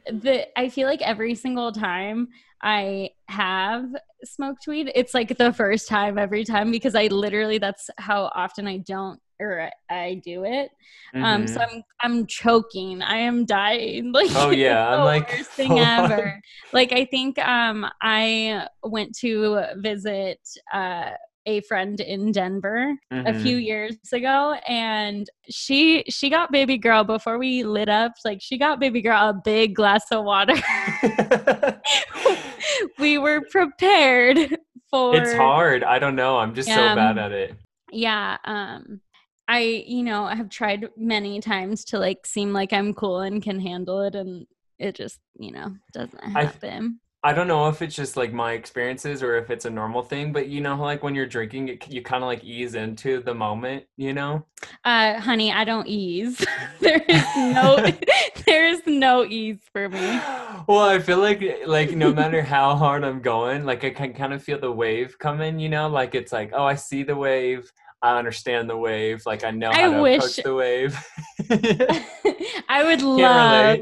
the, 0.12 0.60
I 0.60 0.70
feel 0.70 0.88
like 0.88 1.02
every 1.04 1.36
single 1.36 1.72
time 1.72 2.30
I 2.64 3.12
have 3.30 3.86
smoked 4.24 4.66
weed, 4.68 4.92
it's 4.96 5.14
like 5.14 5.38
the 5.38 5.54
first 5.54 5.88
time 5.88 6.18
every 6.18 6.44
time 6.44 6.72
because 6.72 6.96
I 6.96 7.06
literally, 7.08 7.60
that's 7.60 7.92
how 8.00 8.32
often 8.34 8.68
I 8.68 8.78
don't 8.78 9.20
or 9.40 9.70
I 9.90 10.22
do 10.24 10.44
it. 10.44 10.72
Mm-hmm. 11.16 11.24
Um, 11.24 11.48
so 11.48 11.60
mm-hmm. 11.60 11.78
I'm 11.78 11.84
I'm 12.02 12.28
choking. 12.28 13.02
I 13.02 13.18
am 13.18 13.46
dying. 13.46 14.14
Like 14.18 14.32
oh 14.36 14.50
yeah, 14.50 14.90
I'm 14.90 15.06
like 15.06 15.32
worst 15.32 15.52
thing 15.52 15.78
ever. 15.78 16.42
like 16.74 16.92
I 16.92 17.06
think 17.06 17.38
um 17.40 17.86
I 18.02 18.68
went 18.84 19.16
to 19.20 19.64
visit 19.78 20.40
uh 20.74 21.12
a 21.46 21.62
friend 21.62 22.00
in 22.00 22.32
Denver 22.32 22.94
mm-hmm. 23.12 23.28
a 23.28 23.40
few 23.40 23.58
years 23.58 23.96
ago 24.12 24.56
and 24.68 25.30
she 25.50 26.04
she 26.10 26.30
got 26.30 26.52
baby 26.52 26.78
girl 26.78 27.04
before 27.04 27.38
we 27.38 27.64
lit 27.64 27.88
up 27.88 28.12
like 28.26 28.40
she 28.42 28.58
got 28.58 28.82
baby 28.82 29.02
girl 29.02 29.30
a 29.30 29.34
big 29.34 29.74
glass 29.74 30.04
of 30.12 30.26
water 30.26 30.56
we 33.00 33.18
were 33.18 33.42
prepared 33.50 34.58
for 34.90 35.16
It's 35.16 35.34
hard. 35.34 35.84
I 35.84 36.00
don't 36.00 36.16
know. 36.16 36.38
I'm 36.38 36.54
just 36.54 36.70
um, 36.70 36.76
so 36.76 36.96
bad 36.96 37.18
at 37.18 37.32
it. 37.32 37.56
Yeah, 37.92 38.38
um 38.44 39.02
I, 39.48 39.84
you 39.88 40.04
know, 40.04 40.28
have 40.28 40.50
tried 40.50 40.90
many 40.98 41.40
times 41.40 41.86
to 41.86 42.00
like 42.00 42.26
seem 42.26 42.54
like 42.54 42.74
I'm 42.74 42.94
cool 42.94 43.22
and 43.22 43.42
can 43.42 43.60
handle 43.60 44.02
it, 44.02 44.16
and 44.16 44.46
it 44.78 44.96
just, 44.96 45.20
you 45.40 45.52
know, 45.52 45.76
doesn't 45.94 46.24
happen. 46.24 47.00
I, 47.02 47.08
I 47.24 47.34
don't 47.34 47.48
know 47.48 47.68
if 47.68 47.82
it's 47.82 47.96
just 47.96 48.16
like 48.16 48.32
my 48.32 48.54
experiences 48.54 49.24
or 49.24 49.36
if 49.38 49.50
it's 49.50 49.66
a 49.66 49.70
normal 49.70 50.04
thing, 50.04 50.32
but 50.32 50.48
you 50.48 50.62
know, 50.62 50.76
like 50.76 51.04
when 51.04 51.16
you're 51.16 51.26
drinking, 51.26 51.68
it, 51.70 51.92
you 51.92 52.02
kind 52.02 52.24
of 52.24 52.28
like 52.28 52.44
ease 52.44 52.76
into 52.76 53.22
the 53.22 53.34
moment, 53.34 53.86
you 53.98 54.14
know? 54.14 54.46
Uh, 54.86 55.20
honey, 55.20 55.52
I 55.52 55.64
don't 55.64 55.88
ease. 55.88 56.46
there 56.80 57.04
is 57.08 57.26
no, 57.36 57.86
there 58.46 58.68
is 58.68 58.82
no 58.86 59.26
ease 59.26 59.60
for 59.74 59.90
me. 59.90 60.22
Well, 60.68 60.80
I 60.80 61.00
feel 61.00 61.18
like, 61.18 61.44
like 61.66 61.92
no 61.92 62.14
matter 62.14 62.42
how 62.42 62.76
hard 62.76 63.04
I'm 63.04 63.22
going, 63.22 63.66
like 63.66 63.84
I 63.84 63.90
can 63.90 64.14
kind 64.14 64.32
of 64.32 64.44
feel 64.44 64.60
the 64.60 64.72
wave 64.72 65.18
coming, 65.18 65.60
you 65.60 65.70
know, 65.70 65.90
like 65.90 66.14
it's 66.14 66.32
like, 66.32 66.52
oh, 66.54 66.66
I 66.66 66.76
see 66.76 67.04
the 67.04 67.16
wave 67.16 67.72
I 68.02 68.18
understand 68.20 68.70
the 68.70 68.78
wave. 68.78 69.24
Like 69.26 69.44
I 69.44 69.52
know 69.52 69.72
how 69.72 69.80
I 69.80 69.96
to 69.96 70.02
wish, 70.02 70.18
approach 70.18 70.44
the 70.44 70.54
wave. 70.54 70.98
I 72.70 72.84
would 72.84 73.02
love 73.02 73.80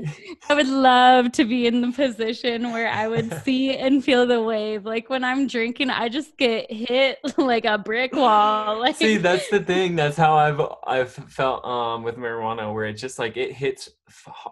I 0.48 0.54
would 0.54 0.68
love 0.68 1.32
to 1.34 1.44
be 1.44 1.68
in 1.68 1.82
the 1.82 1.92
position 1.92 2.72
where 2.72 2.88
I 2.88 3.08
would 3.10 3.34
see 3.44 3.76
and 3.76 4.04
feel 4.04 4.26
the 4.26 4.42
wave. 4.42 4.86
Like 4.86 5.10
when 5.10 5.26
I'm 5.26 5.48
drinking, 5.48 5.90
I 5.90 6.08
just 6.08 6.38
get 6.38 6.72
hit 6.72 7.20
like 7.38 7.66
a 7.66 7.78
brick 7.78 8.14
wall. 8.14 8.80
Like 8.80 8.96
See, 8.96 9.18
that's 9.18 9.50
the 9.50 9.60
thing. 9.60 9.98
That's 9.98 10.18
how 10.18 10.36
I've 10.36 10.62
I've 10.88 11.12
felt 11.12 11.66
um 11.66 12.04
with 12.04 12.16
marijuana 12.16 12.74
where 12.74 12.86
it 12.86 12.94
just 12.94 13.20
like 13.20 13.36
it 13.36 13.52
hits 13.52 13.90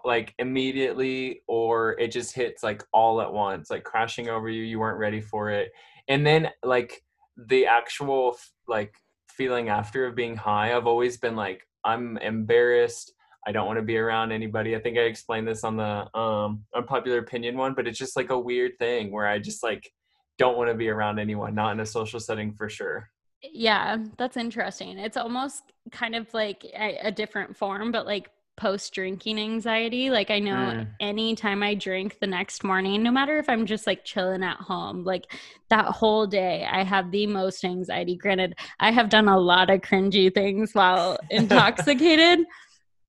like 0.04 0.34
immediately 0.38 1.40
or 1.46 1.98
it 1.98 2.08
just 2.08 2.34
hits 2.34 2.62
like 2.62 2.84
all 2.92 3.22
at 3.22 3.32
once, 3.32 3.70
like 3.70 3.84
crashing 3.84 4.28
over 4.28 4.50
you. 4.50 4.62
You 4.62 4.78
weren't 4.78 4.98
ready 4.98 5.22
for 5.22 5.48
it. 5.48 5.72
And 6.08 6.26
then 6.26 6.50
like 6.62 7.02
the 7.36 7.66
actual 7.66 8.36
like 8.68 8.94
feeling 9.36 9.68
after 9.68 10.06
of 10.06 10.14
being 10.14 10.36
high, 10.36 10.76
I've 10.76 10.86
always 10.86 11.16
been 11.16 11.36
like 11.36 11.66
I'm 11.84 12.16
embarrassed 12.18 13.12
I 13.46 13.52
don't 13.52 13.66
want 13.66 13.78
to 13.78 13.82
be 13.82 13.98
around 13.98 14.32
anybody. 14.32 14.74
I 14.74 14.80
think 14.80 14.96
I 14.96 15.02
explained 15.02 15.46
this 15.46 15.64
on 15.64 15.76
the 15.76 16.18
um 16.18 16.64
unpopular 16.74 17.18
opinion 17.18 17.56
one, 17.56 17.74
but 17.74 17.86
it's 17.86 17.98
just 17.98 18.16
like 18.16 18.30
a 18.30 18.38
weird 18.38 18.72
thing 18.78 19.10
where 19.12 19.26
I 19.26 19.38
just 19.38 19.62
like 19.62 19.90
don't 20.38 20.56
want 20.56 20.70
to 20.70 20.74
be 20.74 20.88
around 20.88 21.18
anyone, 21.18 21.54
not 21.54 21.72
in 21.72 21.80
a 21.80 21.86
social 21.86 22.20
setting 22.20 22.54
for 22.54 22.68
sure. 22.68 23.10
Yeah, 23.42 23.98
that's 24.16 24.38
interesting. 24.38 24.98
It's 24.98 25.18
almost 25.18 25.62
kind 25.92 26.16
of 26.16 26.32
like 26.32 26.64
a, 26.64 26.98
a 27.08 27.12
different 27.12 27.56
form, 27.56 27.92
but 27.92 28.06
like 28.06 28.30
post 28.56 28.92
drinking 28.94 29.38
anxiety. 29.38 30.10
Like 30.10 30.30
I 30.30 30.38
know 30.38 30.52
mm. 30.52 30.88
anytime 31.00 31.62
I 31.62 31.74
drink 31.74 32.18
the 32.20 32.26
next 32.26 32.64
morning, 32.64 33.02
no 33.02 33.10
matter 33.10 33.38
if 33.38 33.48
I'm 33.48 33.66
just 33.66 33.86
like 33.86 34.04
chilling 34.04 34.42
at 34.42 34.58
home, 34.58 35.04
like 35.04 35.32
that 35.70 35.86
whole 35.86 36.26
day, 36.26 36.66
I 36.70 36.84
have 36.84 37.10
the 37.10 37.26
most 37.26 37.64
anxiety. 37.64 38.16
Granted, 38.16 38.54
I 38.80 38.92
have 38.92 39.08
done 39.08 39.28
a 39.28 39.38
lot 39.38 39.70
of 39.70 39.80
cringy 39.80 40.32
things 40.32 40.72
while 40.72 41.18
intoxicated 41.30 42.40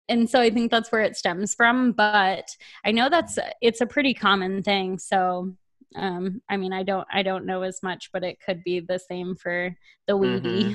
and 0.10 0.30
so 0.30 0.40
i 0.40 0.50
think 0.50 0.72
that's 0.72 0.92
where 0.92 1.02
it 1.02 1.16
stems 1.16 1.54
from 1.54 1.92
but 1.92 2.56
i 2.84 2.92
know 2.92 3.10
that's 3.10 3.38
it's 3.62 3.82
a 3.82 3.86
pretty 3.86 4.14
common 4.14 4.62
thing 4.62 4.98
so 4.98 5.54
um 5.96 6.42
i 6.50 6.58
mean 6.58 6.74
i 6.74 6.84
don't 6.84 7.08
i 7.12 7.24
don't 7.24 7.46
know 7.46 7.62
as 7.62 7.82
much 7.82 8.12
but 8.12 8.24
it 8.24 8.38
could 8.40 8.64
be 8.64 8.80
the 8.80 9.00
same 9.00 9.36
for 9.36 9.76
the 10.08 10.16
weedy 10.16 10.64
mm-hmm. 10.64 10.74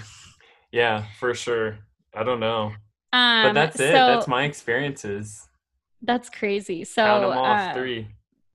yeah 0.73 1.05
for 1.19 1.35
sure 1.35 1.79
i 2.15 2.23
don't 2.23 2.41
know 2.41 2.73
um 3.13 3.49
but 3.49 3.53
that's 3.53 3.77
it 3.77 3.89
so, 3.89 3.93
that's 3.93 4.29
my 4.29 4.45
experiences 4.45 5.49
that's 6.03 6.31
crazy 6.31 6.85
so 6.85 7.05
count 7.05 7.23
them 7.23 7.39
off 7.39 7.71
uh, 7.71 7.75
three 7.75 8.09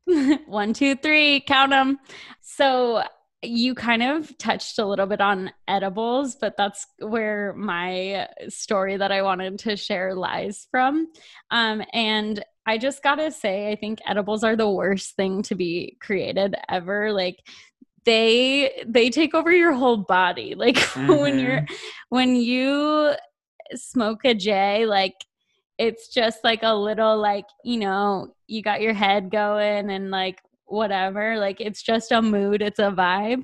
one 0.48 0.74
two 0.74 0.96
three 0.96 1.42
count 1.42 1.72
them 1.72 1.98
so 2.42 3.04
you 3.46 3.76
kind 3.76 4.04
of 4.04 4.38
touched 4.38 4.80
a 4.80 4.86
little 4.86 5.06
bit 5.06 5.22
on 5.22 5.52
edibles, 5.68 6.36
but 6.36 6.58
that's 6.58 6.86
where 7.00 7.54
my 7.54 8.28
story 8.50 8.98
that 8.98 9.12
I 9.12 9.22
wanted 9.22 9.60
to 9.60 9.78
share 9.78 10.16
lies 10.16 10.68
from. 10.72 11.08
Um, 11.52 11.84
and 11.94 12.44
I 12.66 12.78
just 12.78 13.04
gotta 13.04 13.32
say, 13.32 13.72
I 13.72 13.76
think 13.76 14.00
edibles 14.06 14.44
are 14.44 14.56
the 14.56 14.70
worst 14.70 15.16
thing 15.16 15.44
to 15.44 15.56
be 15.56 15.98
created 16.02 16.56
ever. 16.70 17.14
Like, 17.14 17.40
they 18.06 18.84
they 18.86 19.10
take 19.10 19.34
over 19.34 19.52
your 19.52 19.74
whole 19.74 19.98
body 19.98 20.54
like 20.58 20.76
mm-hmm. 20.76 21.08
when 21.08 21.40
you're 21.40 21.66
when 22.10 22.36
you 22.36 23.16
smoke 23.74 24.26
a 24.26 24.34
j 24.34 24.86
like 24.86 25.16
it's 25.78 26.08
just 26.08 26.44
like 26.44 26.62
a 26.64 26.76
little 26.76 27.18
like 27.18 27.46
you 27.64 27.78
know 27.78 28.34
you 28.48 28.62
got 28.62 28.82
your 28.82 28.94
head 28.94 29.30
going 29.30 29.90
and 29.90 30.12
like 30.12 30.42
whatever 30.66 31.38
like 31.38 31.60
it's 31.60 31.82
just 31.82 32.12
a 32.12 32.22
mood 32.22 32.62
it's 32.62 32.80
a 32.80 32.92
vibe 32.92 33.44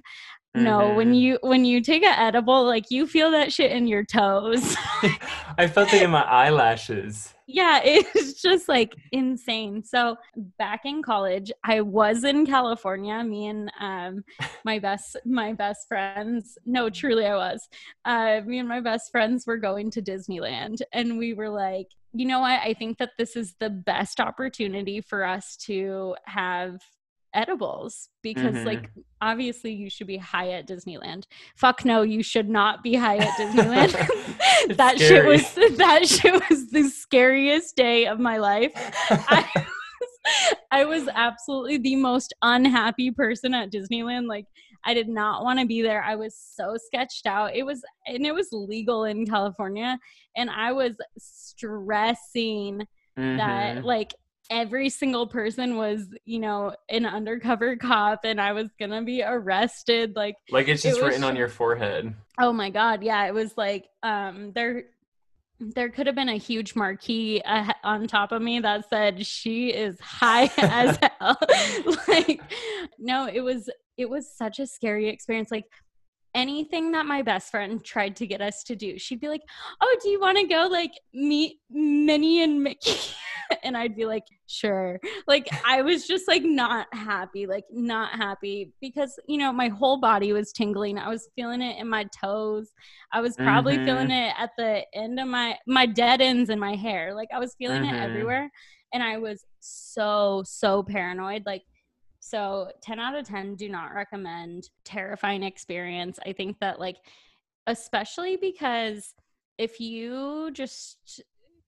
mm-hmm. 0.56 0.64
no 0.64 0.94
when 0.94 1.08
mm-hmm. 1.08 1.14
you 1.14 1.40
when 1.42 1.66
you 1.66 1.82
take 1.82 2.04
an 2.04 2.18
edible 2.18 2.66
like 2.66 2.90
you 2.90 3.08
feel 3.08 3.32
that 3.32 3.52
shit 3.52 3.72
in 3.72 3.88
your 3.88 4.04
toes 4.04 4.76
i 5.58 5.68
felt 5.68 5.94
it 5.94 6.02
in 6.02 6.12
my 6.12 6.24
eyelashes 6.24 7.34
yeah 7.48 7.80
it's 7.84 8.42
just 8.42 8.68
like 8.70 8.96
insane 9.12 9.84
so 9.84 10.16
back 10.58 10.82
in 10.86 11.02
college 11.02 11.52
i 11.64 11.82
was 11.82 12.24
in 12.24 12.46
california 12.46 13.24
me 13.24 13.48
and 13.48 13.72
um 13.80 14.24
my 14.64 14.80
best 14.80 15.18
my 15.26 15.54
best 15.54 15.88
friends 15.88 16.58
no 16.66 16.90
truly 16.90 17.26
i 17.26 17.36
was 17.36 17.68
uh 18.06 18.42
me 18.46 18.60
and 18.60 18.70
my 18.70 18.80
best 18.80 19.12
friends 19.12 19.46
were 19.46 19.58
going 19.58 19.90
to 19.92 20.02
disneyland 20.02 20.82
and 20.94 21.18
we 21.18 21.34
were 21.34 21.50
like 21.50 21.88
you 22.14 22.26
know 22.26 22.40
what 22.40 22.60
i 22.62 22.74
think 22.74 22.98
that 22.98 23.12
this 23.18 23.36
is 23.36 23.56
the 23.60 23.70
best 23.70 24.20
opportunity 24.20 25.02
for 25.02 25.24
us 25.24 25.56
to 25.56 26.16
have 26.26 26.82
edibles 27.34 28.10
because 28.22 28.56
mm-hmm. 28.56 28.66
like 28.66 28.90
obviously 29.22 29.74
you 29.74 29.90
should 29.90 30.08
be 30.08 30.18
high 30.18 30.52
at 30.52 30.68
Disneyland. 30.68 31.24
Fuck 31.56 31.86
no, 31.86 32.02
you 32.02 32.24
should 32.24 32.50
not 32.50 32.84
be 32.84 32.96
high 32.96 33.18
at 33.18 33.38
Disneyland. 33.38 33.92
that 34.78 34.98
scary. 34.98 35.38
shit 35.38 35.58
was 35.58 35.78
that 35.78 36.08
shit 36.08 36.50
was 36.50 36.70
the 36.70 36.84
scariest 36.90 37.76
day 37.76 38.06
of 38.06 38.20
my 38.20 38.38
life. 38.38 38.72
I, 39.10 39.66
I 40.72 40.86
was 40.86 41.08
absolutely 41.14 41.78
the 41.78 41.96
most 41.96 42.34
unhappy 42.42 43.12
person 43.12 43.54
at 43.54 43.72
Disneyland. 43.72 44.28
Like 44.28 44.46
I 44.84 44.94
did 44.94 45.10
not 45.10 45.44
want 45.44 45.60
to 45.60 45.66
be 45.66 45.82
there. 45.82 46.04
I 46.04 46.16
was 46.16 46.36
so 46.36 46.76
sketched 46.78 47.26
out. 47.26 47.56
It 47.56 47.66
was 47.66 47.84
and 48.08 48.26
it 48.26 48.34
was 48.34 48.50
legal 48.52 49.06
in 49.06 49.26
California 49.26 49.98
and 50.36 50.50
I 50.50 50.72
was 50.72 50.94
stressing 51.18 52.88
mm-hmm. 53.18 53.38
that 53.38 53.84
like 53.84 54.14
every 54.52 54.90
single 54.90 55.26
person 55.26 55.78
was, 55.78 56.08
you 56.26 56.38
know, 56.38 56.76
an 56.90 57.06
undercover 57.06 57.78
cop 57.78 58.20
and 58.26 58.40
I 58.40 58.52
was 58.52 58.68
gonna 58.78 59.02
be 59.02 59.24
arrested. 59.24 60.16
Like 60.16 60.36
like 60.52 60.68
it's 60.68 60.84
just 60.84 61.00
it 61.00 61.04
written 61.04 61.24
on 61.24 61.36
your 61.36 61.48
forehead. 61.48 62.14
Oh 62.40 62.54
my 62.54 62.70
god, 62.70 63.02
yeah. 63.02 63.26
It 63.26 63.34
was 63.34 63.58
like 63.58 63.88
um 64.04 64.52
there 64.54 64.84
there 65.62 65.90
could 65.90 66.08
have 66.08 66.16
been 66.16 66.30
a 66.30 66.38
huge 66.38 66.76
marquee 66.76 67.42
uh, 67.46 67.72
on 67.84 68.08
top 68.08 68.32
of 68.32 68.42
me 68.42 68.60
that 68.60 68.90
said 68.90 69.26
she 69.26 69.70
is 69.70 70.00
high 70.00 70.50
as 70.58 70.98
hell 71.20 71.38
like 72.08 72.42
no 72.98 73.30
it 73.32 73.42
was 73.42 73.70
it 73.96 74.10
was 74.10 74.28
such 74.36 74.60
a 74.60 74.66
scary 74.66 75.08
experience 75.08 75.52
like 75.52 75.66
anything 76.34 76.94
that 76.94 77.06
my 77.06 77.22
best 77.22 77.52
friend 77.52 77.84
tried 77.86 78.16
to 78.16 78.26
get 78.26 78.42
us 78.42 78.64
to 78.64 78.76
do 78.76 78.98
she'd 78.98 79.20
be 79.20 79.28
like 79.28 79.44
oh 79.82 79.98
do 80.02 80.10
you 80.10 80.20
want 80.20 80.38
to 80.38 80.48
go 80.48 80.68
like 80.72 80.94
meet 81.14 81.58
minnie 81.70 82.42
and 82.42 82.64
mickey 82.64 82.98
and 83.64 83.78
I'd 83.78 83.96
be 83.96 84.06
like, 84.06 84.26
sure. 84.48 85.00
Like 85.28 85.48
I 85.66 85.82
was 85.82 86.08
just 86.08 86.28
like 86.28 86.44
not 86.44 86.88
happy, 86.94 87.46
like 87.48 87.66
not 87.72 88.16
happy 88.16 88.74
because, 88.82 89.20
you 89.28 89.38
know, 89.38 89.52
my 89.52 89.68
whole 89.68 90.00
body 90.00 90.34
was 90.34 90.52
tingling. 90.52 90.98
I 90.98 91.10
was 91.10 91.30
feeling 91.36 91.62
it 91.62 91.80
in 91.80 91.90
my 91.90 92.06
toes. 92.20 92.70
I 93.12 93.22
was 93.22 93.36
probably 93.36 93.76
mm-hmm. 93.76 93.86
feeling 93.86 94.12
it 94.12 94.34
at 94.38 94.52
the 94.58 94.84
end 94.94 95.20
of 95.20 95.28
my 95.28 95.58
my 95.68 95.86
dead 95.86 96.22
ends 96.22 96.50
in 96.50 96.60
my 96.60 96.76
hair. 96.76 97.14
Like 97.14 97.30
I 97.34 97.40
was 97.40 97.56
feeling 97.56 97.84
mm-hmm. 97.84 97.96
it 97.96 98.02
everywhere 98.02 98.52
and 98.94 99.04
I 99.04 99.18
was 99.18 99.46
so 99.60 100.44
so 100.46 100.84
paranoid 100.84 101.44
like 101.46 101.64
so 102.20 102.72
10 102.84 103.00
out 103.00 103.16
of 103.16 103.28
10 103.28 103.56
do 103.56 103.68
not 103.68 103.94
recommend 103.94 104.70
terrifying 104.86 105.44
experience. 105.44 106.20
I 106.26 106.34
think 106.34 106.60
that 106.60 106.80
like 106.80 106.98
especially 107.68 108.38
because 108.38 109.14
if 109.58 109.80
you 109.80 110.50
just 110.54 111.22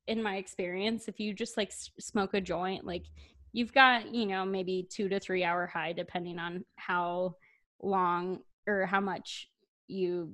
in 0.07 0.22
my 0.22 0.38
experience, 0.38 1.07
if 1.07 1.19
you 1.19 1.33
just 1.33 1.57
like 1.57 1.69
s- 1.69 1.89
smoke 2.00 2.33
a 2.33 2.41
joint, 2.41 2.86
like 2.86 3.03
you've 3.51 3.74
got, 3.74 4.13
you 4.13 4.25
know, 4.25 4.45
maybe 4.45 4.88
two 4.89 5.10
to 5.10 5.19
three 5.19 5.43
hour 5.43 5.67
high, 5.67 5.93
depending 5.93 6.39
on 6.39 6.65
how 6.75 7.36
long 7.81 8.39
or 8.67 8.86
how 8.86 9.00
much 9.00 9.50
you 9.88 10.33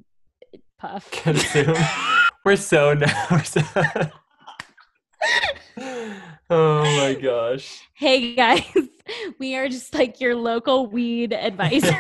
uh, 0.54 0.58
puff. 0.80 1.12
we're 2.46 2.56
so 2.56 2.94
now. 2.94 3.28
We're 3.30 3.44
so 3.44 3.62
oh 6.50 6.84
my 6.84 7.18
gosh. 7.22 7.82
Hey 7.94 8.36
guys, 8.36 8.64
we 9.40 9.56
are 9.56 9.68
just 9.68 9.94
like 9.94 10.20
your 10.20 10.36
local 10.36 10.88
weed 10.88 11.34
advisors. 11.34 11.94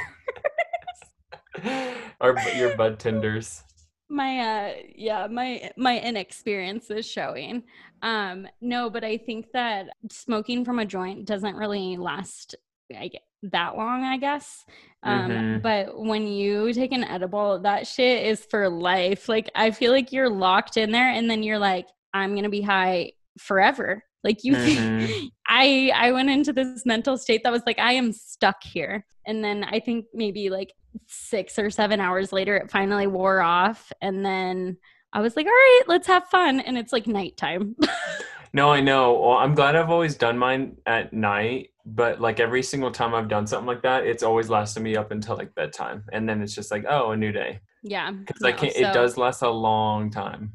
Our 2.21 2.37
your 2.55 2.75
bud 2.77 2.99
tenders 2.99 3.63
my 4.09 4.39
uh 4.39 4.73
yeah 4.95 5.27
my 5.27 5.71
my 5.77 5.99
inexperience 5.99 6.89
is 6.89 7.05
showing. 7.05 7.63
Um 8.01 8.47
no 8.61 8.89
but 8.89 9.03
i 9.03 9.17
think 9.17 9.51
that 9.53 9.89
smoking 10.09 10.65
from 10.65 10.79
a 10.79 10.85
joint 10.85 11.25
doesn't 11.25 11.55
really 11.55 11.97
last 11.97 12.55
I 12.97 13.09
get 13.09 13.21
that 13.43 13.77
long 13.77 14.03
i 14.03 14.17
guess. 14.17 14.65
Um 15.03 15.29
mm-hmm. 15.29 15.59
but 15.59 15.97
when 15.97 16.27
you 16.27 16.73
take 16.73 16.91
an 16.91 17.03
edible 17.03 17.59
that 17.59 17.87
shit 17.87 18.25
is 18.25 18.45
for 18.45 18.67
life. 18.67 19.29
Like 19.29 19.49
i 19.55 19.71
feel 19.71 19.91
like 19.91 20.11
you're 20.11 20.29
locked 20.29 20.77
in 20.77 20.91
there 20.91 21.09
and 21.09 21.29
then 21.29 21.43
you're 21.43 21.59
like 21.59 21.87
i'm 22.13 22.35
gonna 22.35 22.49
be 22.49 22.61
high 22.61 23.13
forever. 23.37 24.03
Like 24.23 24.43
you 24.43 24.53
mm-hmm. 24.55 25.25
i 25.47 25.91
i 25.93 26.11
went 26.11 26.29
into 26.29 26.51
this 26.51 26.85
mental 26.85 27.17
state 27.17 27.43
that 27.43 27.51
was 27.51 27.63
like 27.67 27.79
i 27.79 27.93
am 27.93 28.11
stuck 28.11 28.63
here. 28.63 29.05
And 29.27 29.43
then 29.43 29.63
i 29.65 29.79
think 29.79 30.05
maybe 30.13 30.49
like 30.49 30.73
six 31.07 31.57
or 31.59 31.69
seven 31.69 31.99
hours 31.99 32.31
later, 32.31 32.55
it 32.57 32.71
finally 32.71 33.07
wore 33.07 33.41
off. 33.41 33.91
And 34.01 34.25
then 34.25 34.77
I 35.11 35.21
was 35.21 35.35
like, 35.35 35.45
all 35.45 35.51
right, 35.51 35.83
let's 35.87 36.07
have 36.07 36.27
fun. 36.27 36.59
And 36.59 36.77
it's 36.77 36.93
like 36.93 37.07
nighttime. 37.07 37.75
no, 38.53 38.69
I 38.69 38.81
know. 38.81 39.19
Well, 39.19 39.37
I'm 39.37 39.55
glad 39.55 39.75
I've 39.75 39.89
always 39.89 40.15
done 40.15 40.37
mine 40.37 40.77
at 40.85 41.13
night, 41.13 41.71
but 41.85 42.21
like 42.21 42.39
every 42.39 42.63
single 42.63 42.91
time 42.91 43.15
I've 43.15 43.27
done 43.27 43.47
something 43.47 43.67
like 43.67 43.81
that, 43.83 44.05
it's 44.05 44.23
always 44.23 44.49
lasted 44.49 44.81
me 44.81 44.95
up 44.95 45.11
until 45.11 45.35
like 45.35 45.55
bedtime. 45.55 46.03
And 46.11 46.29
then 46.29 46.41
it's 46.41 46.53
just 46.53 46.71
like, 46.71 46.85
oh, 46.87 47.11
a 47.11 47.17
new 47.17 47.31
day. 47.31 47.61
Yeah. 47.81 48.11
Because 48.11 48.41
no, 48.41 48.49
I 48.49 48.51
can't, 48.51 48.73
so, 48.73 48.81
it 48.81 48.93
does 48.93 49.17
last 49.17 49.41
a 49.41 49.49
long 49.49 50.11
time. 50.11 50.53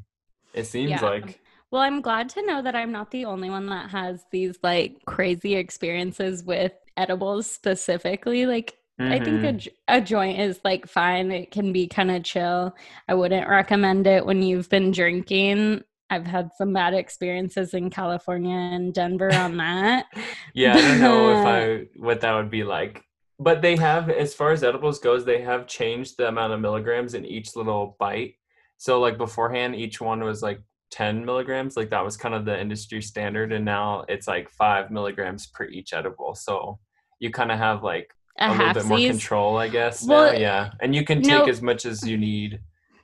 It 0.53 0.67
seems 0.67 0.91
yeah. 0.91 1.01
like. 1.01 1.41
Well, 1.71 1.83
I'm 1.83 2.01
glad 2.01 2.29
to 2.31 2.47
know 2.47 2.63
that 2.63 2.77
I'm 2.77 2.93
not 2.93 3.11
the 3.11 3.25
only 3.25 3.51
one 3.51 3.67
that 3.67 3.91
has 3.91 4.25
these 4.31 4.57
like 4.63 5.05
crazy 5.07 5.57
experiences 5.57 6.45
with 6.45 6.73
edibles 6.97 7.51
specifically. 7.51 8.47
Like, 8.47 8.77
mm-hmm. 9.01 9.13
I 9.13 9.19
think 9.19 9.45
a, 9.45 9.53
mm-hmm. 9.53 9.69
a 9.89 10.01
joint 10.01 10.41
is 10.41 10.61
like 10.65 10.87
fine. 10.87 11.31
It 11.31 11.51
can 11.51 11.73
be 11.73 11.87
kind 11.87 12.11
of 12.11 12.25
chill. 12.25 12.75
I 13.09 13.15
wouldn't 13.15 13.49
recommend 13.49 14.07
it 14.07 14.25
when 14.25 14.43
you've 14.43 14.69
been 14.69 14.91
drinking. 14.91 15.83
I've 16.11 16.27
had 16.27 16.51
some 16.57 16.73
bad 16.73 16.95
experiences 16.95 17.75
in 17.75 17.91
California 17.91 18.57
and 18.57 18.93
Denver 18.93 19.33
on 19.33 19.57
that. 19.59 20.07
yeah, 20.55 20.75
I 20.75 20.81
don't 20.81 21.01
know 21.01 21.41
if 21.41 21.47
I 21.47 21.87
what 21.97 22.21
that 22.21 22.35
would 22.35 22.51
be 22.51 22.65
like. 22.65 23.05
But 23.41 23.63
they 23.63 23.77
have, 23.77 24.11
as 24.11 24.33
far 24.33 24.53
as 24.53 24.63
edibles 24.63 25.01
goes, 25.01 25.25
they 25.25 25.43
have 25.43 25.67
changed 25.67 26.17
the 26.17 26.29
amount 26.29 26.53
of 26.53 26.61
milligrams 26.61 27.15
in 27.15 27.25
each 27.25 27.57
little 27.57 27.97
bite. 27.99 28.35
So 28.77 29.01
like 29.01 29.19
beforehand, 29.19 29.75
each 29.75 30.01
one 30.01 30.23
was 30.23 30.41
like 30.41 30.61
10 30.95 31.25
milligrams 31.25 31.77
like 31.77 31.91
that 31.91 32.05
was 32.05 32.17
kind 32.17 32.37
of 32.37 32.45
the 32.45 32.61
industry 32.61 33.03
standard 33.03 33.53
and 33.53 33.65
now 33.65 34.05
it's 34.09 34.29
like 34.29 34.49
five 34.49 34.93
milligrams 34.93 35.49
per 35.49 35.65
each 35.65 35.93
edible 35.93 36.37
so 36.37 36.79
you 37.19 37.33
kind 37.33 37.51
of 37.51 37.59
have 37.59 37.83
like 37.83 38.15
a, 38.39 38.49
a 38.49 38.53
little 38.53 38.75
bit 38.75 38.85
more 38.87 38.99
control 38.99 39.57
i 39.57 39.69
guess 39.69 40.07
well, 40.07 40.33
now. 40.33 40.39
yeah. 40.39 40.71
And 40.81 40.95
you 40.95 41.05
can 41.05 41.23
take 41.23 41.31
no, 41.31 41.45
as 41.47 41.63
much 41.63 41.87
as 41.87 42.07
you 42.07 42.17
need 42.17 42.61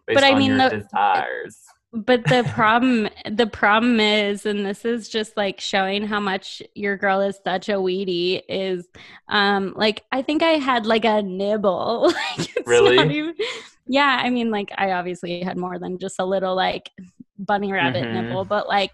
based 0.07 0.17
but 0.17 0.25
I 0.25 0.33
on 0.33 0.39
mean, 0.39 0.51
your 0.59 0.71
the, 0.71 0.77
desires. 0.79 1.59
but 1.93 2.25
the 2.25 2.49
problem 2.55 3.09
the 3.31 3.47
problem 3.47 4.01
is 4.01 4.47
and 4.47 4.67
this 4.67 4.85
is 4.85 5.09
just 5.09 5.37
like 5.37 5.61
showing 5.61 6.07
how 6.07 6.21
much 6.21 6.63
your 6.75 6.97
girl 6.97 7.21
is 7.21 7.39
such 7.45 7.69
a 7.69 7.81
weedy 7.81 8.43
is 8.49 8.87
um 9.29 9.73
like 9.77 10.05
i 10.13 10.23
think 10.23 10.43
i 10.43 10.53
had 10.53 10.87
like 10.87 11.05
a 11.05 11.23
nibble. 11.23 12.13
Like 12.39 12.67
really? 12.67 13.17
even, 13.17 13.35
yeah 13.87 14.21
i 14.23 14.31
mean 14.31 14.51
like 14.51 14.71
i 14.79 14.93
obviously 14.93 15.43
had 15.43 15.57
more 15.57 15.79
than 15.79 15.99
just 15.99 16.17
a 16.19 16.25
little 16.25 16.55
like 16.55 16.91
bunny 17.39 17.73
rabbit 17.73 18.05
mm-hmm. 18.05 18.27
nibble 18.29 18.45
but 18.45 18.69
like 18.69 18.91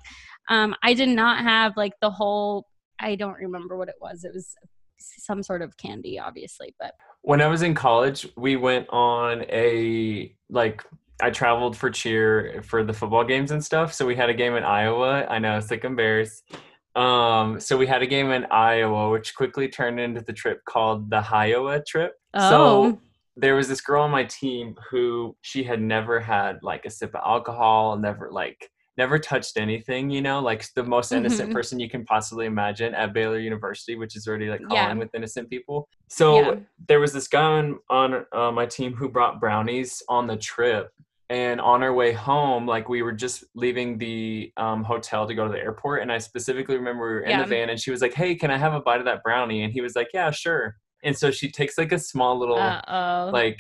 um 0.49 0.75
i 0.83 0.95
did 0.95 1.09
not 1.09 1.43
have 1.43 1.77
like 1.77 1.93
the 2.01 2.11
whole 2.11 2.67
i 3.01 3.15
don't 3.15 3.35
remember 3.35 3.77
what 3.77 3.89
it 3.89 3.97
was. 4.01 4.25
It 4.25 4.33
was 4.35 4.55
some 4.99 5.43
sort 5.43 5.63
of 5.63 5.77
candy 5.77 6.19
obviously 6.19 6.75
but 6.79 6.95
when 7.23 7.41
i 7.41 7.47
was 7.47 7.63
in 7.63 7.75
college 7.75 8.27
we 8.37 8.57
went 8.57 8.87
on 8.91 9.45
a 9.51 10.35
like 10.51 10.85
I 11.21 11.31
traveled 11.31 11.77
for 11.77 11.91
cheer 11.91 12.63
for 12.63 12.85
the 12.85 12.93
football 12.93 13.25
games 13.25 13.51
and 13.51 13.65
stuff. 13.65 13.95
So 13.95 14.05
we 14.05 14.15
had 14.15 14.29
a 14.29 14.35
game 14.35 14.55
in 14.55 14.65
Iowa. 14.65 15.27
I 15.29 15.39
know, 15.39 15.61
Sic 15.61 15.83
'em 15.85 15.97
Bears. 15.97 16.43
Um, 16.95 17.61
so 17.61 17.77
we 17.77 17.87
had 17.87 18.03
a 18.03 18.07
game 18.07 18.31
in 18.31 18.47
Iowa, 18.51 19.11
which 19.11 19.35
quickly 19.35 19.69
turned 19.69 20.01
into 20.01 20.23
the 20.23 20.33
trip 20.33 20.65
called 20.65 21.11
the 21.11 21.25
Iowa 21.31 21.83
trip. 21.87 22.15
Oh. 22.35 22.51
So 22.51 23.01
there 23.37 23.55
was 23.55 23.69
this 23.69 23.83
girl 23.83 24.03
on 24.03 24.11
my 24.11 24.25
team 24.25 24.77
who 24.91 25.37
she 25.43 25.63
had 25.63 25.81
never 25.81 26.21
had 26.21 26.59
like 26.63 26.87
a 26.87 26.91
sip 26.91 27.15
of 27.15 27.21
alcohol, 27.25 27.97
never 27.99 28.31
like 28.31 28.71
never 28.97 29.19
touched 29.19 29.57
anything, 29.57 30.11
you 30.11 30.23
know, 30.23 30.41
like 30.41 30.67
the 30.75 30.83
most 30.83 31.13
innocent 31.13 31.49
mm-hmm. 31.49 31.57
person 31.57 31.79
you 31.79 31.89
can 31.89 32.05
possibly 32.05 32.47
imagine 32.47 32.95
at 32.95 33.13
Baylor 33.13 33.39
University, 33.39 33.97
which 33.97 34.17
is 34.17 34.27
already 34.27 34.49
like 34.49 34.61
calling 34.61 34.75
yeah. 34.75 34.95
with 34.95 35.15
innocent 35.15 35.51
people. 35.51 35.89
So 36.09 36.41
yeah. 36.41 36.55
there 36.89 37.01
was 37.01 37.13
this 37.13 37.29
guy 37.29 37.43
on, 37.43 37.79
on 37.91 38.27
uh, 38.33 38.51
my 38.51 38.67
team 38.67 38.95
who 38.95 39.09
brought 39.09 39.41
brownies 39.41 40.03
on 40.09 40.27
the 40.27 40.37
trip 40.37 40.91
and 41.29 41.61
on 41.61 41.83
our 41.83 41.93
way 41.93 42.13
home 42.13 42.67
like 42.67 42.89
we 42.89 43.03
were 43.03 43.13
just 43.13 43.45
leaving 43.55 43.99
the 43.99 44.53
um, 44.57 44.85
hotel 44.85 45.27
to 45.27 45.35
go 45.35 45.47
to 45.47 45.53
the 45.53 45.59
airport 45.59 46.03
and 46.03 46.13
i 46.13 46.19
specifically 46.19 46.77
remember 46.77 47.05
we 47.05 47.15
were 47.15 47.21
in 47.21 47.31
yeah. 47.31 47.43
the 47.43 47.49
van 47.49 47.69
and 47.69 47.81
she 47.81 47.91
was 47.91 48.01
like 48.01 48.15
hey 48.15 48.35
can 48.35 48.51
i 48.51 48.57
have 48.57 48.75
a 48.75 48.81
bite 48.81 49.01
of 49.01 49.05
that 49.05 49.23
brownie 49.25 49.63
and 49.63 49.73
he 49.73 49.81
was 49.81 49.97
like 49.97 50.09
yeah 50.15 50.31
sure 50.31 50.77
and 51.03 51.17
so 51.17 51.31
she 51.31 51.51
takes 51.51 51.79
like 51.79 51.91
a 51.93 51.99
small 51.99 52.39
little 52.39 52.57
Uh-oh. 52.57 53.31
like 53.33 53.59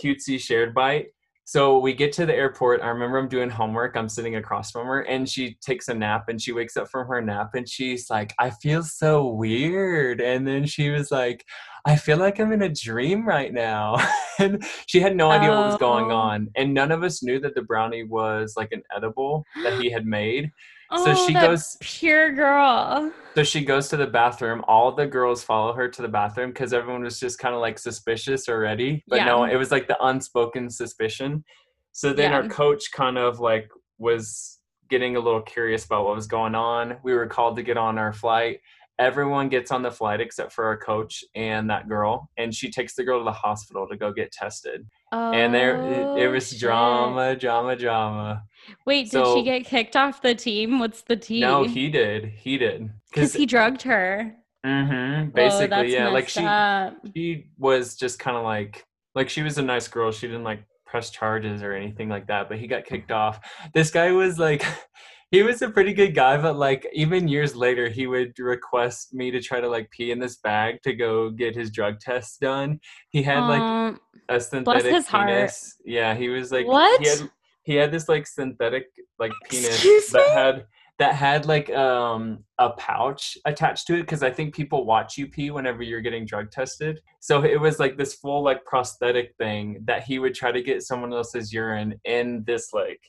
cutesy 0.00 0.38
shared 0.38 0.72
bite 0.72 1.08
so 1.50 1.80
we 1.80 1.94
get 1.94 2.12
to 2.12 2.26
the 2.26 2.32
airport. 2.32 2.80
I 2.80 2.86
remember 2.90 3.18
I'm 3.18 3.26
doing 3.26 3.50
homework. 3.50 3.96
I'm 3.96 4.08
sitting 4.08 4.36
across 4.36 4.70
from 4.70 4.86
her 4.86 5.00
and 5.00 5.28
she 5.28 5.54
takes 5.60 5.88
a 5.88 5.94
nap 5.94 6.28
and 6.28 6.40
she 6.40 6.52
wakes 6.52 6.76
up 6.76 6.88
from 6.88 7.08
her 7.08 7.20
nap 7.20 7.56
and 7.56 7.68
she's 7.68 8.08
like, 8.08 8.32
I 8.38 8.50
feel 8.50 8.84
so 8.84 9.26
weird. 9.26 10.20
And 10.20 10.46
then 10.46 10.64
she 10.64 10.90
was 10.90 11.10
like, 11.10 11.44
I 11.84 11.96
feel 11.96 12.18
like 12.18 12.38
I'm 12.38 12.52
in 12.52 12.62
a 12.62 12.68
dream 12.68 13.26
right 13.26 13.52
now. 13.52 13.96
and 14.38 14.64
she 14.86 15.00
had 15.00 15.16
no 15.16 15.28
idea 15.28 15.50
oh. 15.50 15.56
what 15.56 15.66
was 15.70 15.76
going 15.78 16.12
oh. 16.12 16.18
on. 16.18 16.50
And 16.54 16.72
none 16.72 16.92
of 16.92 17.02
us 17.02 17.20
knew 17.20 17.40
that 17.40 17.56
the 17.56 17.62
brownie 17.62 18.04
was 18.04 18.54
like 18.56 18.70
an 18.70 18.84
edible 18.96 19.44
that 19.64 19.80
he 19.80 19.90
had 19.90 20.06
made. 20.06 20.52
Oh, 20.90 21.04
so 21.04 21.26
she 21.26 21.32
goes 21.32 21.76
pure 21.80 22.32
girl. 22.32 23.12
So 23.34 23.44
she 23.44 23.64
goes 23.64 23.88
to 23.88 23.96
the 23.96 24.06
bathroom. 24.06 24.64
All 24.66 24.92
the 24.92 25.06
girls 25.06 25.42
follow 25.42 25.72
her 25.72 25.88
to 25.88 26.02
the 26.02 26.08
bathroom 26.08 26.50
because 26.50 26.72
everyone 26.72 27.04
was 27.04 27.20
just 27.20 27.38
kind 27.38 27.54
of 27.54 27.60
like 27.60 27.78
suspicious 27.78 28.48
already. 28.48 29.04
But 29.06 29.16
yeah. 29.16 29.26
no, 29.26 29.44
it 29.44 29.56
was 29.56 29.70
like 29.70 29.86
the 29.86 30.02
unspoken 30.04 30.68
suspicion. 30.68 31.44
So 31.92 32.12
then 32.12 32.32
yeah. 32.32 32.38
our 32.38 32.48
coach 32.48 32.90
kind 32.92 33.18
of 33.18 33.38
like 33.38 33.68
was 33.98 34.58
getting 34.88 35.14
a 35.14 35.20
little 35.20 35.42
curious 35.42 35.84
about 35.84 36.04
what 36.04 36.16
was 36.16 36.26
going 36.26 36.56
on. 36.56 36.96
We 37.04 37.14
were 37.14 37.26
called 37.26 37.56
to 37.56 37.62
get 37.62 37.76
on 37.76 37.96
our 37.96 38.12
flight 38.12 38.60
everyone 39.00 39.48
gets 39.48 39.70
on 39.70 39.82
the 39.82 39.90
flight 39.90 40.20
except 40.20 40.52
for 40.52 40.66
our 40.66 40.76
coach 40.76 41.24
and 41.34 41.68
that 41.70 41.88
girl 41.88 42.30
and 42.36 42.54
she 42.54 42.70
takes 42.70 42.94
the 42.94 43.02
girl 43.02 43.18
to 43.18 43.24
the 43.24 43.32
hospital 43.32 43.88
to 43.88 43.96
go 43.96 44.12
get 44.12 44.30
tested. 44.30 44.86
Oh, 45.10 45.32
and 45.32 45.52
there 45.52 45.76
it, 45.82 46.24
it 46.24 46.28
was 46.28 46.44
oh, 46.44 46.50
shit. 46.50 46.60
drama 46.60 47.34
drama 47.34 47.74
drama. 47.74 48.44
Wait 48.86 49.10
so, 49.10 49.24
did 49.24 49.34
she 49.34 49.42
get 49.42 49.64
kicked 49.64 49.96
off 49.96 50.20
the 50.20 50.34
team? 50.34 50.78
What's 50.78 51.02
the 51.02 51.16
team 51.16 51.40
no 51.40 51.64
he 51.64 51.88
did. 51.88 52.26
He 52.26 52.58
did. 52.58 52.90
Because 53.10 53.32
he 53.32 53.46
drugged 53.46 53.82
her. 53.82 54.36
Mm-hmm. 54.64 55.30
Basically 55.30 55.76
oh, 55.76 55.80
yeah 55.80 56.08
like 56.08 56.28
she 56.28 56.44
up. 56.44 56.94
she 57.16 57.46
was 57.58 57.96
just 57.96 58.18
kind 58.18 58.36
of 58.36 58.44
like 58.44 58.84
like 59.14 59.30
she 59.30 59.42
was 59.42 59.56
a 59.56 59.62
nice 59.62 59.88
girl. 59.88 60.12
She 60.12 60.26
didn't 60.26 60.44
like 60.44 60.62
press 60.84 61.08
charges 61.08 61.62
or 61.62 61.72
anything 61.72 62.08
like 62.08 62.26
that 62.26 62.48
but 62.48 62.58
he 62.58 62.66
got 62.66 62.84
kicked 62.84 63.10
off. 63.10 63.40
This 63.72 63.90
guy 63.90 64.12
was 64.12 64.38
like 64.38 64.62
he 65.30 65.42
was 65.42 65.62
a 65.62 65.70
pretty 65.70 65.92
good 65.92 66.14
guy, 66.14 66.36
but 66.36 66.56
like 66.56 66.88
even 66.92 67.28
years 67.28 67.54
later, 67.54 67.88
he 67.88 68.06
would 68.06 68.36
request 68.38 69.14
me 69.14 69.30
to 69.30 69.40
try 69.40 69.60
to 69.60 69.68
like 69.68 69.90
pee 69.90 70.10
in 70.10 70.18
this 70.18 70.36
bag 70.38 70.82
to 70.82 70.92
go 70.92 71.30
get 71.30 71.54
his 71.54 71.70
drug 71.70 72.00
test 72.00 72.40
done. 72.40 72.80
He 73.10 73.22
had 73.22 73.40
like 73.40 73.60
um, 73.60 74.00
a 74.28 74.40
synthetic 74.40 74.84
penis. 74.84 75.06
Heart. 75.08 75.50
Yeah, 75.84 76.14
he 76.14 76.28
was 76.28 76.50
like 76.50 76.66
what? 76.66 77.00
He 77.00 77.08
had, 77.08 77.30
he 77.62 77.74
had 77.74 77.92
this 77.92 78.08
like 78.08 78.26
synthetic 78.26 78.86
like 79.18 79.32
penis 79.48 79.74
Excuse 79.74 80.08
that 80.08 80.26
me? 80.26 80.32
had 80.32 80.66
that 80.98 81.14
had 81.14 81.46
like 81.46 81.70
um 81.70 82.44
a 82.58 82.70
pouch 82.70 83.38
attached 83.44 83.86
to 83.86 83.94
it 83.94 84.02
because 84.02 84.24
I 84.24 84.30
think 84.30 84.52
people 84.52 84.84
watch 84.84 85.16
you 85.16 85.28
pee 85.28 85.52
whenever 85.52 85.84
you're 85.84 86.00
getting 86.00 86.26
drug 86.26 86.50
tested. 86.50 87.00
So 87.20 87.44
it 87.44 87.60
was 87.60 87.78
like 87.78 87.96
this 87.96 88.14
full 88.14 88.42
like 88.42 88.64
prosthetic 88.64 89.34
thing 89.38 89.82
that 89.84 90.02
he 90.02 90.18
would 90.18 90.34
try 90.34 90.50
to 90.50 90.60
get 90.60 90.82
someone 90.82 91.12
else's 91.12 91.52
urine 91.52 92.00
in 92.04 92.42
this 92.44 92.72
like 92.72 93.00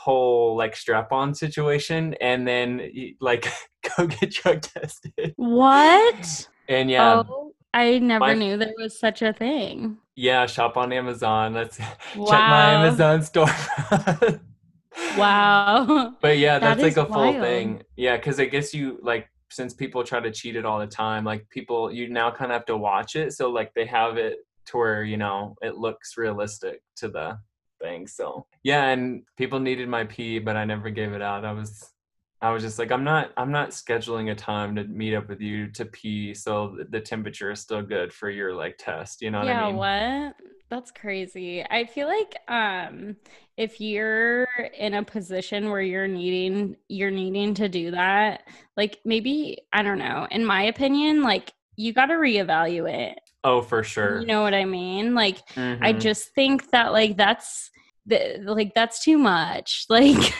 whole 0.00 0.56
like 0.56 0.74
strap 0.74 1.12
on 1.12 1.34
situation 1.34 2.14
and 2.22 2.48
then 2.48 2.90
like 3.20 3.46
go 3.96 4.06
get 4.06 4.30
drug 4.30 4.62
tested. 4.62 5.34
What? 5.36 6.48
And 6.68 6.90
yeah. 6.90 7.22
Oh, 7.28 7.52
I 7.74 7.98
never 7.98 8.20
my, 8.20 8.34
knew 8.34 8.56
there 8.56 8.72
was 8.78 8.98
such 8.98 9.20
a 9.20 9.32
thing. 9.32 9.98
Yeah, 10.16 10.46
shop 10.46 10.76
on 10.78 10.92
Amazon. 10.92 11.52
Let's 11.52 11.78
wow. 11.78 11.86
check 12.30 12.40
my 12.40 12.72
Amazon 12.72 13.22
store. 13.22 13.46
wow. 15.18 16.14
But 16.20 16.38
yeah, 16.38 16.58
that's 16.58 16.80
that 16.80 16.96
like 16.96 16.96
a 16.96 17.06
full 17.06 17.32
thing. 17.34 17.82
Yeah, 17.96 18.16
because 18.16 18.40
I 18.40 18.46
guess 18.46 18.72
you 18.72 18.98
like 19.02 19.28
since 19.50 19.74
people 19.74 20.02
try 20.02 20.20
to 20.20 20.30
cheat 20.30 20.56
it 20.56 20.64
all 20.64 20.78
the 20.78 20.86
time, 20.86 21.24
like 21.24 21.46
people 21.50 21.92
you 21.92 22.08
now 22.08 22.30
kind 22.30 22.50
of 22.50 22.56
have 22.56 22.66
to 22.66 22.76
watch 22.76 23.16
it. 23.16 23.34
So 23.34 23.50
like 23.50 23.74
they 23.74 23.84
have 23.84 24.16
it 24.16 24.38
to 24.66 24.78
where, 24.78 25.04
you 25.04 25.18
know, 25.18 25.56
it 25.60 25.76
looks 25.76 26.16
realistic 26.16 26.80
to 26.96 27.08
the 27.08 27.38
thing. 27.80 28.06
So 28.06 28.46
yeah, 28.62 28.88
and 28.88 29.22
people 29.36 29.60
needed 29.60 29.88
my 29.88 30.04
pee, 30.04 30.38
but 30.38 30.56
I 30.56 30.64
never 30.64 30.90
gave 30.90 31.12
it 31.12 31.22
out. 31.22 31.44
I 31.44 31.52
was 31.52 31.90
I 32.42 32.50
was 32.50 32.62
just 32.62 32.78
like, 32.78 32.90
I'm 32.90 33.04
not 33.04 33.32
I'm 33.36 33.52
not 33.52 33.70
scheduling 33.70 34.30
a 34.30 34.34
time 34.34 34.74
to 34.76 34.84
meet 34.84 35.14
up 35.14 35.28
with 35.28 35.40
you 35.40 35.70
to 35.72 35.84
pee 35.84 36.32
so 36.32 36.78
the 36.88 37.00
temperature 37.00 37.50
is 37.50 37.60
still 37.60 37.82
good 37.82 38.12
for 38.12 38.30
your 38.30 38.54
like 38.54 38.76
test. 38.78 39.20
You 39.20 39.30
know 39.30 39.40
what 39.40 39.48
yeah, 39.48 39.64
I 39.64 39.66
mean? 39.66 39.76
Yeah, 39.76 40.26
what? 40.26 40.36
That's 40.70 40.90
crazy. 40.90 41.64
I 41.68 41.84
feel 41.84 42.06
like 42.06 42.36
um 42.48 43.16
if 43.56 43.80
you're 43.80 44.44
in 44.78 44.94
a 44.94 45.02
position 45.04 45.68
where 45.68 45.82
you're 45.82 46.08
needing 46.08 46.76
you're 46.88 47.10
needing 47.10 47.52
to 47.54 47.68
do 47.68 47.90
that, 47.90 48.44
like 48.76 49.00
maybe 49.04 49.58
I 49.72 49.82
don't 49.82 49.98
know, 49.98 50.26
in 50.30 50.44
my 50.44 50.62
opinion, 50.62 51.22
like 51.22 51.52
you 51.76 51.92
got 51.92 52.06
to 52.06 52.14
reevaluate 52.14 53.16
Oh, 53.42 53.62
for 53.62 53.82
sure. 53.82 54.20
You 54.20 54.26
know 54.26 54.42
what 54.42 54.54
I 54.54 54.64
mean? 54.64 55.14
Like 55.14 55.46
mm-hmm. 55.50 55.82
I 55.82 55.92
just 55.92 56.34
think 56.34 56.70
that 56.70 56.92
like 56.92 57.16
that's 57.16 57.70
the, 58.06 58.40
like 58.44 58.74
that's 58.74 59.02
too 59.02 59.18
much. 59.18 59.86
Like 59.90 60.34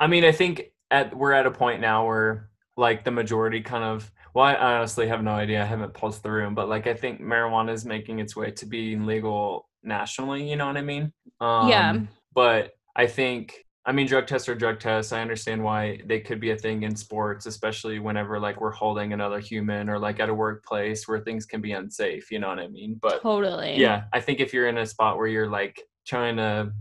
I 0.00 0.06
mean, 0.06 0.24
I 0.24 0.32
think 0.32 0.72
at 0.90 1.16
we're 1.16 1.32
at 1.32 1.46
a 1.46 1.50
point 1.50 1.80
now 1.80 2.06
where 2.06 2.50
like 2.76 3.04
the 3.04 3.10
majority 3.10 3.60
kind 3.60 3.84
of 3.84 4.10
well, 4.34 4.44
I 4.46 4.54
honestly 4.54 5.08
have 5.08 5.22
no 5.22 5.32
idea. 5.32 5.62
I 5.62 5.66
haven't 5.66 5.92
pulsed 5.92 6.22
the 6.22 6.30
room, 6.30 6.54
but 6.54 6.68
like 6.68 6.86
I 6.86 6.94
think 6.94 7.20
marijuana 7.20 7.72
is 7.72 7.84
making 7.84 8.18
its 8.18 8.34
way 8.34 8.50
to 8.52 8.66
being 8.66 9.04
legal 9.04 9.68
nationally, 9.82 10.48
you 10.48 10.56
know 10.56 10.66
what 10.66 10.76
I 10.76 10.82
mean? 10.82 11.12
Um, 11.40 11.68
yeah. 11.68 11.98
But 12.34 12.72
I 12.96 13.06
think 13.06 13.64
I 13.84 13.90
mean, 13.90 14.06
drug 14.06 14.28
tests 14.28 14.48
are 14.48 14.54
drug 14.54 14.78
tests. 14.78 15.12
I 15.12 15.20
understand 15.20 15.62
why 15.62 16.00
they 16.06 16.20
could 16.20 16.38
be 16.38 16.50
a 16.50 16.56
thing 16.56 16.84
in 16.84 16.94
sports, 16.94 17.46
especially 17.46 17.98
whenever 17.98 18.38
like 18.38 18.60
we're 18.60 18.70
holding 18.70 19.12
another 19.12 19.40
human 19.40 19.88
or 19.88 19.98
like 19.98 20.20
at 20.20 20.28
a 20.28 20.34
workplace 20.34 21.08
where 21.08 21.18
things 21.18 21.46
can 21.46 21.60
be 21.60 21.72
unsafe. 21.72 22.30
You 22.30 22.38
know 22.38 22.48
what 22.48 22.60
I 22.60 22.68
mean? 22.68 22.98
But 23.02 23.22
totally. 23.22 23.76
Yeah, 23.80 24.04
I 24.12 24.20
think 24.20 24.38
if 24.38 24.52
you're 24.52 24.68
in 24.68 24.78
a 24.78 24.86
spot 24.86 25.16
where 25.16 25.26
you're 25.26 25.50
like 25.50 25.82
trying 26.06 26.36
to 26.36 26.72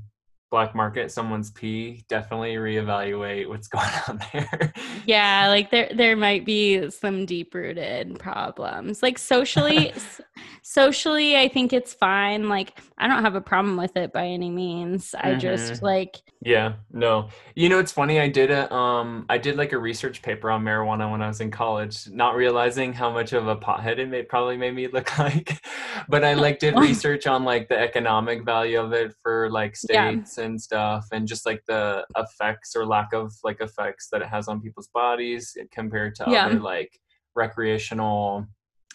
black 0.51 0.75
market 0.75 1.09
someone's 1.09 1.49
pee, 1.49 2.03
definitely 2.09 2.55
reevaluate 2.55 3.47
what's 3.47 3.67
going 3.69 3.89
on 4.07 4.21
there. 4.31 4.71
yeah, 5.07 5.47
like 5.47 5.71
there 5.71 5.89
there 5.95 6.15
might 6.15 6.45
be 6.45 6.87
some 6.91 7.25
deep 7.25 7.55
rooted 7.55 8.19
problems. 8.19 9.01
Like 9.01 9.17
socially 9.17 9.93
socially 10.61 11.37
I 11.37 11.47
think 11.47 11.73
it's 11.73 11.93
fine. 11.95 12.47
Like 12.47 12.77
I 12.99 13.07
don't 13.07 13.23
have 13.23 13.35
a 13.35 13.41
problem 13.41 13.77
with 13.77 13.97
it 13.97 14.13
by 14.13 14.27
any 14.27 14.51
means. 14.51 15.15
I 15.17 15.31
mm-hmm. 15.31 15.39
just 15.39 15.81
like 15.81 16.17
Yeah, 16.43 16.73
no. 16.91 17.29
You 17.53 17.69
know 17.69 17.77
it's 17.77 17.91
funny 17.91 18.19
I 18.19 18.27
did 18.27 18.49
a 18.49 18.73
um 18.73 19.27
I 19.29 19.37
did 19.37 19.57
like 19.57 19.73
a 19.73 19.77
research 19.77 20.23
paper 20.23 20.49
on 20.49 20.63
marijuana 20.63 21.09
when 21.11 21.21
I 21.21 21.27
was 21.27 21.39
in 21.39 21.51
college, 21.51 22.09
not 22.09 22.35
realizing 22.35 22.93
how 22.93 23.11
much 23.11 23.33
of 23.33 23.47
a 23.47 23.55
pothead 23.55 23.99
it 23.99 24.09
made 24.09 24.27
probably 24.27 24.57
made 24.57 24.73
me 24.73 24.87
look 24.93 25.17
like. 25.19 25.61
but 26.09 26.23
I 26.23 26.33
like 26.33 26.57
did 26.57 26.75
research 26.79 27.27
on 27.27 27.43
like 27.43 27.69
the 27.69 27.77
economic 27.77 28.43
value 28.43 28.79
of 28.79 28.91
it 28.91 29.13
for 29.21 29.51
like 29.51 29.75
states 29.75 30.37
yeah. 30.37 30.43
and 30.43 30.59
stuff 30.59 31.07
and 31.11 31.27
just 31.27 31.45
like 31.45 31.63
the 31.67 32.05
effects 32.17 32.75
or 32.75 32.87
lack 32.87 33.13
of 33.13 33.31
like 33.43 33.61
effects 33.61 34.09
that 34.11 34.23
it 34.23 34.27
has 34.27 34.47
on 34.47 34.61
people's 34.61 34.87
bodies 34.87 35.55
compared 35.71 36.15
to 36.15 36.25
yeah. 36.27 36.47
other 36.47 36.59
like 36.59 36.99
recreational 37.35 38.47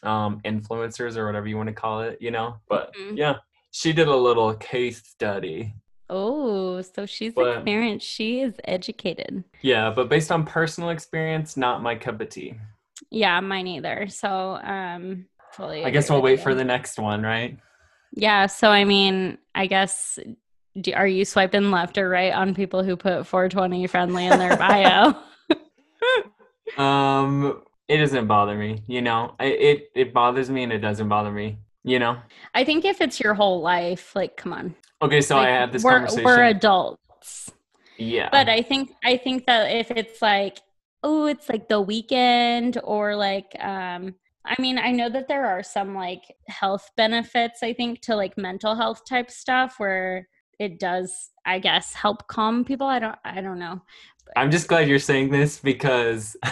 um 0.03 0.41
influencers 0.45 1.17
or 1.17 1.27
whatever 1.27 1.47
you 1.47 1.57
want 1.57 1.69
to 1.69 1.73
call 1.73 2.03
it 2.03 2.19
you 2.21 2.31
know 2.31 2.57
but 2.69 2.93
mm-hmm. 2.95 3.17
yeah 3.17 3.37
she 3.71 3.93
did 3.93 4.09
a 4.09 4.17
little 4.17 4.55
case 4.55 5.03
study 5.03 5.73
oh 6.09 6.81
so 6.83 7.07
she's 7.07 7.35
but, 7.35 7.57
experienced 7.57 8.07
she 8.07 8.41
is 8.41 8.55
educated 8.65 9.43
yeah 9.63 9.91
but 9.91 10.09
based 10.09 10.31
on 10.31 10.45
personal 10.45 10.91
experience 10.91 11.57
not 11.57 11.83
my 11.83 11.95
cup 11.95 12.21
of 12.21 12.29
tea 12.29 12.55
yeah 13.11 13.41
mine 13.41 13.67
either 13.67 14.07
so 14.09 14.59
um 14.63 15.27
fully 15.53 15.85
i 15.85 15.91
guess 15.91 16.09
we'll 16.09 16.23
wait 16.23 16.39
you. 16.39 16.45
for 16.45 16.55
the 16.55 16.65
next 16.65 16.99
one 16.99 17.23
right 17.23 17.59
yeah 18.13 18.47
so 18.47 18.71
i 18.71 18.85
mean 18.85 19.37
i 19.55 19.67
guess 19.67 20.19
do, 20.81 20.93
are 20.93 21.07
you 21.07 21.25
swiping 21.25 21.71
left 21.71 21.99
or 21.99 22.09
right 22.09 22.33
on 22.33 22.55
people 22.55 22.83
who 22.83 22.97
put 22.97 23.27
420 23.27 23.87
friendly 23.87 24.27
in 24.27 24.39
their 24.39 24.57
bio? 24.57 25.15
um, 26.77 27.63
it 27.89 27.99
doesn't 27.99 28.27
bother 28.27 28.57
me. 28.57 28.83
You 28.87 29.03
know, 29.03 29.35
I, 29.39 29.47
it 29.47 29.91
it 29.95 30.15
bothers 30.15 30.51
me 30.51 30.63
and 30.63 30.73
it 30.73 30.79
doesn't 30.79 31.09
bother 31.09 31.31
me. 31.31 31.59
You 31.85 31.99
know. 31.99 32.19
I 32.55 32.65
think 32.65 32.85
if 32.85 33.01
it's 33.01 33.21
your 33.21 33.35
whole 33.35 33.61
life, 33.61 34.15
like, 34.17 34.37
come 34.37 34.53
on. 34.53 34.75
Okay, 35.03 35.21
so 35.21 35.37
like, 35.37 35.49
I 35.49 35.51
had 35.51 35.73
this 35.73 35.85
we're, 35.85 35.93
conversation. 35.93 36.25
We're 36.25 36.45
adults. 36.45 37.53
Yeah. 37.99 38.29
But 38.31 38.49
I 38.49 38.63
think 38.63 38.93
I 39.05 39.17
think 39.17 39.47
that 39.47 39.71
if 39.71 39.91
it's 39.91 40.21
like, 40.21 40.59
oh, 41.03 41.27
it's 41.27 41.49
like 41.49 41.69
the 41.69 41.81
weekend 41.81 42.79
or 42.85 43.17
like 43.17 43.55
um 43.61 44.15
I 44.45 44.55
mean, 44.61 44.79
I 44.79 44.93
know 44.93 45.09
that 45.09 45.27
there 45.27 45.45
are 45.47 45.63
some 45.63 45.95
like 45.95 46.23
health 46.47 46.89
benefits, 46.97 47.65
I 47.65 47.73
think, 47.73 48.01
to 48.03 48.15
like 48.15 48.39
mental 48.39 48.77
health 48.77 49.05
type 49.05 49.29
stuff 49.31 49.75
where 49.79 50.29
it 50.59 50.79
does 50.79 51.31
i 51.45 51.59
guess 51.59 51.93
help 51.95 52.27
calm 52.29 52.65
people 52.65 52.87
i 52.87 52.99
don't 52.99 53.19
i 53.25 53.41
don't 53.41 53.59
know 53.59 53.81
i'm 54.37 54.51
just 54.51 54.69
glad 54.69 54.89
you're 54.89 54.99
saying 54.99 55.31
this 55.31 55.59
because 55.59 56.37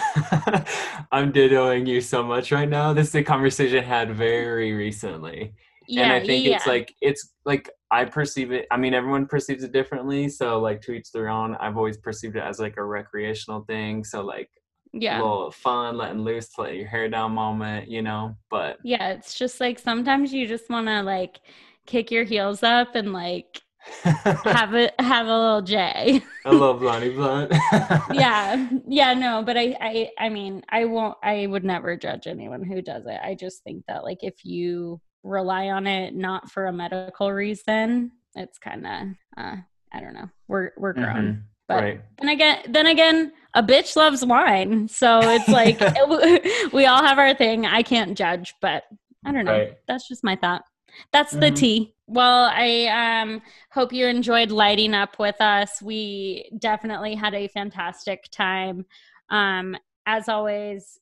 i'm 1.11 1.31
dittoing 1.31 1.87
you 1.87 2.01
so 2.01 2.23
much 2.23 2.51
right 2.51 2.69
now 2.69 2.93
this 2.93 3.09
is 3.09 3.15
a 3.15 3.23
conversation 3.23 3.79
I 3.79 3.81
had 3.81 4.15
very 4.15 4.73
recently 4.73 5.53
yeah, 5.87 6.03
and 6.03 6.13
i 6.13 6.19
think 6.25 6.45
yeah. 6.45 6.55
it's 6.55 6.67
like 6.67 6.93
it's 7.01 7.33
like 7.45 7.69
i 7.95 8.05
perceive 8.05 8.51
it 8.51 8.65
i 8.71 8.77
mean 8.77 8.93
everyone 8.93 9.25
perceives 9.25 9.63
it 9.63 9.71
differently 9.71 10.27
so 10.29 10.59
like 10.59 10.81
to 10.81 10.91
each 10.91 11.11
their 11.11 11.29
own 11.29 11.55
i've 11.55 11.77
always 11.77 11.97
perceived 11.97 12.35
it 12.35 12.43
as 12.43 12.59
like 12.59 12.77
a 12.77 12.83
recreational 12.83 13.61
thing 13.61 14.03
so 14.03 14.21
like 14.21 14.49
yeah. 14.95 15.17
a 15.17 15.21
little 15.21 15.51
fun, 15.51 15.97
letting 15.97 16.21
loose, 16.21 16.49
let 16.57 16.75
your 16.75 16.87
hair 16.87 17.09
down 17.09 17.33
moment, 17.33 17.89
you 17.89 18.01
know. 18.01 18.35
But 18.49 18.77
yeah, 18.83 19.09
it's 19.09 19.33
just 19.35 19.59
like 19.59 19.77
sometimes 19.77 20.33
you 20.33 20.47
just 20.47 20.69
want 20.69 20.87
to 20.87 21.03
like 21.03 21.39
kick 21.85 22.09
your 22.11 22.23
heels 22.23 22.63
up 22.63 22.95
and 22.95 23.13
like 23.13 23.61
have 24.03 24.73
a 24.73 24.91
have 24.99 25.27
a 25.27 25.39
little 25.39 25.61
J. 25.61 26.21
I 26.45 26.51
love 26.51 26.81
Lonnie 26.81 27.09
Blunt. 27.09 27.51
yeah, 28.13 28.69
yeah, 28.87 29.13
no, 29.13 29.43
but 29.43 29.57
I, 29.57 29.75
I, 29.79 30.09
I 30.17 30.29
mean, 30.29 30.63
I 30.69 30.85
won't. 30.85 31.17
I 31.23 31.47
would 31.47 31.63
never 31.63 31.95
judge 31.95 32.27
anyone 32.27 32.63
who 32.63 32.81
does 32.81 33.05
it. 33.05 33.19
I 33.23 33.35
just 33.35 33.63
think 33.63 33.83
that, 33.87 34.03
like, 34.03 34.19
if 34.23 34.45
you 34.45 35.01
rely 35.25 35.69
on 35.69 35.87
it 35.87 36.15
not 36.15 36.49
for 36.51 36.67
a 36.67 36.73
medical 36.73 37.31
reason, 37.33 38.11
it's 38.35 38.57
kind 38.57 38.85
of, 38.85 39.01
uh, 39.37 39.55
I 39.91 39.99
don't 39.99 40.13
know. 40.13 40.29
We're 40.47 40.71
we're 40.77 40.93
grown. 40.93 41.15
Mm-hmm. 41.15 41.39
But 41.67 41.83
right. 41.83 42.01
then 42.19 42.29
again, 42.29 42.59
then 42.69 42.85
again, 42.85 43.31
a 43.55 43.63
bitch 43.63 43.95
loves 43.95 44.23
wine, 44.23 44.87
so 44.87 45.19
it's 45.23 45.47
like 45.47 45.77
it, 45.81 46.73
we 46.73 46.85
all 46.85 47.03
have 47.03 47.17
our 47.17 47.33
thing. 47.33 47.65
I 47.65 47.81
can't 47.81 48.17
judge, 48.17 48.53
but 48.61 48.83
I 49.25 49.31
don't 49.31 49.45
know. 49.45 49.57
Right. 49.57 49.77
That's 49.87 50.07
just 50.07 50.23
my 50.23 50.35
thought. 50.35 50.63
That's 51.11 51.31
mm-hmm. 51.31 51.41
the 51.41 51.51
tea. 51.51 51.95
Well, 52.07 52.51
I 52.53 53.21
um, 53.23 53.41
hope 53.71 53.91
you 53.91 54.05
enjoyed 54.05 54.51
lighting 54.51 54.93
up 54.93 55.17
with 55.17 55.41
us. 55.41 55.81
We 55.81 56.51
definitely 56.59 57.15
had 57.15 57.33
a 57.33 57.47
fantastic 57.47 58.25
time. 58.31 58.85
Um, 59.29 59.75
as 60.05 60.29
always, 60.29 60.99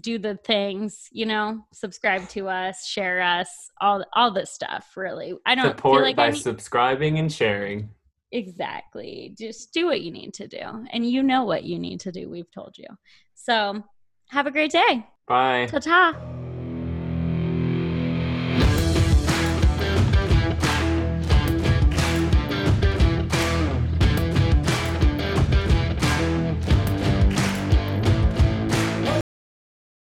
do 0.00 0.18
the 0.18 0.36
things, 0.44 1.08
you 1.12 1.26
know, 1.26 1.64
subscribe 1.72 2.28
to 2.30 2.48
us, 2.48 2.86
share 2.86 3.20
us, 3.20 3.70
all 3.80 4.04
all 4.14 4.30
this 4.30 4.50
stuff. 4.50 4.92
Really, 4.96 5.34
I 5.46 5.54
don't 5.54 5.76
support 5.76 6.02
like 6.02 6.16
by 6.16 6.30
subscribing 6.32 7.18
and 7.18 7.32
sharing. 7.32 7.90
Exactly. 8.32 9.34
Just 9.38 9.72
do 9.72 9.86
what 9.86 10.00
you 10.02 10.10
need 10.10 10.34
to 10.34 10.48
do, 10.48 10.86
and 10.90 11.08
you 11.08 11.22
know 11.22 11.44
what 11.44 11.64
you 11.64 11.78
need 11.78 12.00
to 12.00 12.12
do. 12.12 12.28
We've 12.28 12.50
told 12.50 12.76
you. 12.76 12.86
So, 13.34 13.82
have 14.30 14.46
a 14.46 14.50
great 14.50 14.72
day. 14.72 15.06
Bye. 15.26 15.66
Ta 15.66 15.78
ta. 15.78 16.55